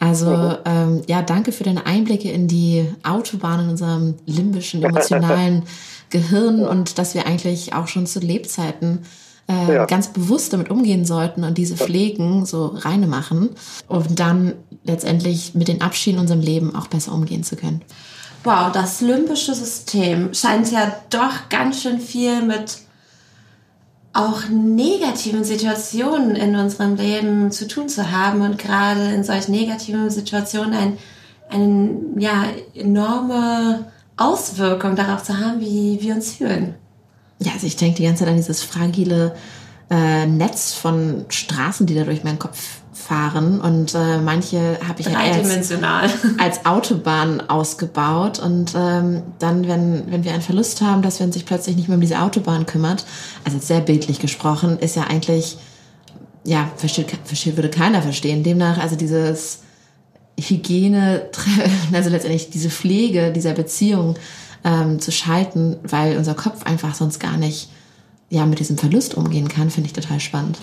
[0.00, 0.56] Also mhm.
[0.64, 5.64] ähm, ja, danke für deine Einblicke in die Autobahn in unserem limbischen, emotionalen
[6.10, 6.68] Gehirn ja.
[6.68, 9.00] und dass wir eigentlich auch schon zu Lebzeiten
[9.48, 9.84] äh, ja.
[9.84, 13.50] ganz bewusst damit umgehen sollten und diese Pflegen so reine machen,
[13.88, 14.54] um dann
[14.84, 17.82] letztendlich mit den Abschieden in unserem Leben auch besser umgehen zu können.
[18.44, 22.78] Wow, das limbische System scheint ja doch ganz schön viel mit
[24.12, 30.08] auch negativen Situationen in unserem Leben zu tun zu haben und gerade in solch negativen
[30.08, 30.98] Situationen ein,
[31.50, 36.74] eine ja, enorme Auswirkungen darauf zu haben, wie wir uns fühlen.
[37.40, 39.34] Ja, also ich denke die ganze Zeit an dieses fragile
[39.90, 45.06] äh, Netz von Straßen, die da durch meinen Kopf fahren und äh, manche habe ich
[45.16, 45.70] als,
[46.38, 51.44] als Autobahn ausgebaut und ähm, dann, wenn, wenn wir einen Verlust haben, dass man sich
[51.44, 53.04] plötzlich nicht mehr um diese Autobahn kümmert,
[53.44, 55.58] also sehr bildlich gesprochen, ist ja eigentlich,
[56.44, 58.42] ja, versteht, versteht würde keiner verstehen.
[58.42, 59.60] Demnach, also dieses
[60.40, 61.26] Hygiene,
[61.92, 64.16] also letztendlich diese Pflege dieser Beziehung
[64.64, 67.68] ähm, zu schalten, weil unser Kopf einfach sonst gar nicht
[68.30, 70.58] ja, mit diesem Verlust umgehen kann, finde ich total spannend.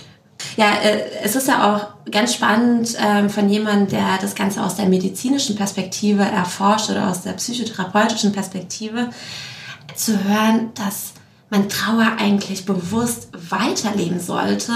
[0.58, 4.76] Ja, äh, es ist ja auch ganz spannend ähm, von jemandem, der das Ganze aus
[4.76, 9.10] der medizinischen Perspektive erforscht oder aus der psychotherapeutischen Perspektive,
[9.96, 11.14] zu hören, dass
[11.50, 14.72] man Trauer eigentlich bewusst weiterleben sollte,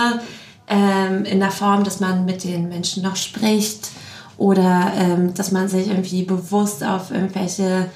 [0.68, 3.90] ähm, in der Form, dass man mit den Menschen noch spricht
[4.38, 7.90] oder ähm, dass man sich irgendwie bewusst auf irgendwelche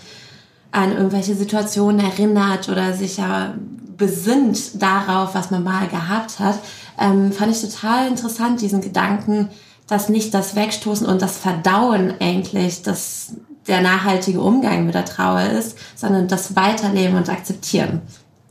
[0.72, 3.56] an irgendwelche Situationen erinnert oder sich ja
[3.98, 6.60] besinnt darauf, was man mal gehabt hat,
[7.00, 9.50] ähm, fand ich total interessant, diesen Gedanken,
[9.88, 13.34] dass nicht das Wegstoßen und das Verdauen eigentlich das,
[13.68, 18.02] der nachhaltige Umgang mit der Trauer ist, sondern das Weiterleben und Akzeptieren.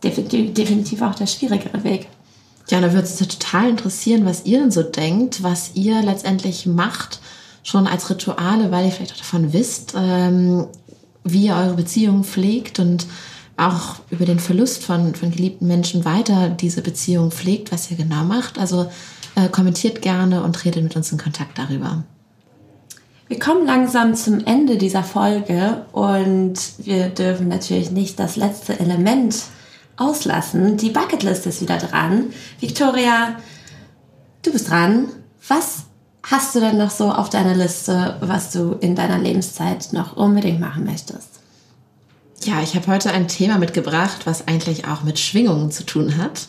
[0.02, 2.08] Definitiv, definitiv auch der schwierigere Weg.
[2.70, 7.20] Ja, da würde es total interessieren, was ihr denn so denkt, was ihr letztendlich macht,
[7.62, 10.66] schon als Rituale, weil ihr vielleicht auch davon wisst, ähm,
[11.24, 13.06] wie ihr eure Beziehung pflegt und
[13.58, 18.24] auch über den Verlust von, von geliebten Menschen weiter diese Beziehung pflegt, was ihr genau
[18.24, 18.58] macht.
[18.58, 18.90] Also
[19.34, 22.04] äh, kommentiert gerne und redet mit uns in Kontakt darüber.
[23.26, 29.36] Wir kommen langsam zum Ende dieser Folge und wir dürfen natürlich nicht das letzte Element
[29.98, 30.78] auslassen.
[30.78, 32.32] Die Bucketlist ist wieder dran.
[32.60, 33.36] Victoria,
[34.42, 35.08] du bist dran.
[35.46, 35.84] Was
[36.22, 40.60] hast du denn noch so auf deiner Liste, was du in deiner Lebenszeit noch unbedingt
[40.60, 41.37] machen möchtest?
[42.44, 46.46] Ja, ich habe heute ein Thema mitgebracht, was eigentlich auch mit Schwingungen zu tun hat.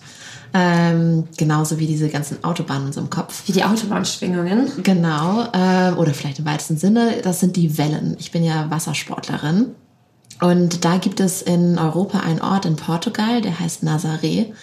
[0.53, 3.43] Ähm, genauso wie diese ganzen Autobahnen in unserem Kopf.
[3.45, 4.83] Wie die Autobahnschwingungen.
[4.83, 5.43] Genau.
[5.53, 8.15] Äh, oder vielleicht im weitesten Sinne, das sind die Wellen.
[8.19, 9.75] Ich bin ja Wassersportlerin.
[10.41, 14.53] Und da gibt es in Europa einen Ort in Portugal, der heißt Nazaré,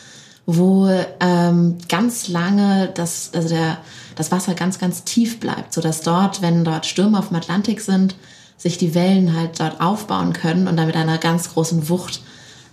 [0.46, 0.88] wo
[1.20, 3.78] ähm, ganz lange das, also der,
[4.14, 8.16] das Wasser ganz, ganz tief bleibt, sodass dort, wenn dort Stürme auf dem Atlantik sind,
[8.56, 12.22] sich die Wellen halt dort aufbauen können und dann mit einer ganz großen Wucht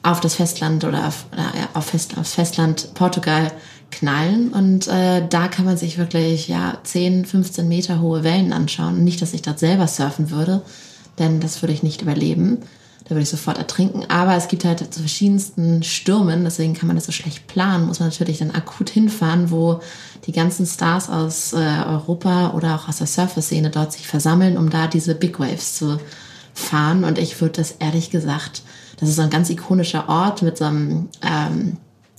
[0.01, 3.51] auf das Festland oder auf, ja, auf Fest, aufs Festland Portugal
[3.91, 4.49] knallen.
[4.49, 9.03] Und äh, da kann man sich wirklich ja 10, 15 Meter hohe Wellen anschauen.
[9.03, 10.61] Nicht, dass ich dort selber surfen würde,
[11.19, 12.59] denn das würde ich nicht überleben.
[13.05, 14.05] Da würde ich sofort ertrinken.
[14.09, 17.99] Aber es gibt halt zu verschiedensten Stürmen, deswegen kann man das so schlecht planen, muss
[17.99, 19.81] man natürlich dann akut hinfahren, wo
[20.25, 24.69] die ganzen Stars aus äh, Europa oder auch aus der Surfer-Szene dort sich versammeln, um
[24.69, 25.99] da diese Big Waves zu
[26.53, 27.03] fahren.
[27.03, 28.63] Und ich würde das ehrlich gesagt,
[28.99, 31.77] das ist so ein ganz ikonischer Ort mit so einem ähm,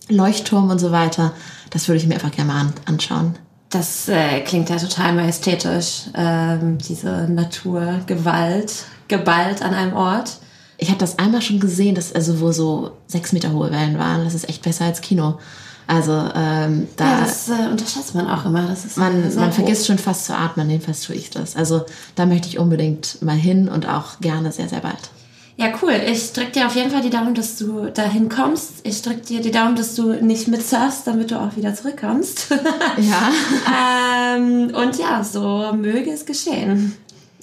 [0.08, 1.32] Leuchtturm und so weiter.
[1.70, 3.36] Das würde ich mir einfach gerne mal an anschauen.
[3.70, 10.38] Das äh, klingt ja total majestätisch, ähm, diese Naturgewalt, geballt an einem Ort.
[10.76, 14.24] Ich habe das einmal schon gesehen, dass also wo so sechs Meter hohe Wellen waren.
[14.24, 15.38] Das ist echt besser als Kino.
[15.86, 18.66] Also ähm, da ja, das äh, unterschätzt man auch immer.
[18.66, 20.70] Das ist man man vergisst schon fast zu atmen.
[20.70, 21.56] Jedenfalls tue ich das.
[21.56, 25.10] Also da möchte ich unbedingt mal hin und auch gerne sehr sehr bald.
[25.56, 25.92] Ja, cool.
[26.10, 28.80] Ich drücke dir auf jeden Fall die Daumen, dass du dahin kommst.
[28.82, 32.50] Ich drücke dir die Daumen, dass du nicht mitsurfst, damit du auch wieder zurückkommst.
[32.96, 34.34] ja.
[34.36, 36.96] ähm, und ja, so möge es geschehen.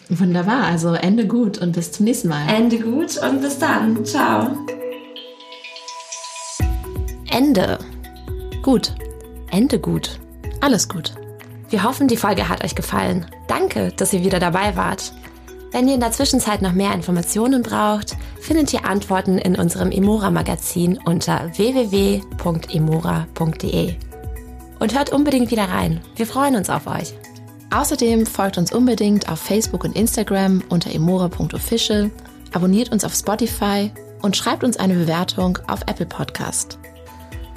[0.10, 0.66] Wunderbar.
[0.66, 2.50] Also Ende gut und bis zum nächsten Mal.
[2.54, 4.04] Ende gut und bis dann.
[4.06, 4.58] Ciao.
[7.30, 7.80] Ende.
[8.62, 8.94] Gut.
[9.50, 10.20] Ende gut.
[10.62, 11.14] Alles gut.
[11.70, 13.26] Wir hoffen, die Folge hat euch gefallen.
[13.48, 15.14] Danke, dass ihr wieder dabei wart.
[15.72, 21.00] Wenn ihr in der Zwischenzeit noch mehr Informationen braucht, findet ihr Antworten in unserem Emora-Magazin
[21.06, 22.26] unter www.emora.de.
[24.80, 26.02] Und hört unbedingt wieder rein.
[26.16, 27.14] Wir freuen uns auf euch.
[27.74, 32.12] Außerdem folgt uns unbedingt auf Facebook und Instagram unter emora.official,
[32.52, 33.92] abonniert uns auf Spotify
[34.22, 36.81] und schreibt uns eine Bewertung auf Apple Podcast.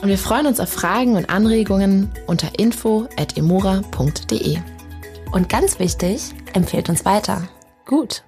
[0.02, 4.58] Und wir freuen uns auf Fragen und Anregungen unter info.emora.de.
[5.32, 7.48] Und ganz wichtig, empfehlt uns weiter.
[7.86, 8.22] Gut.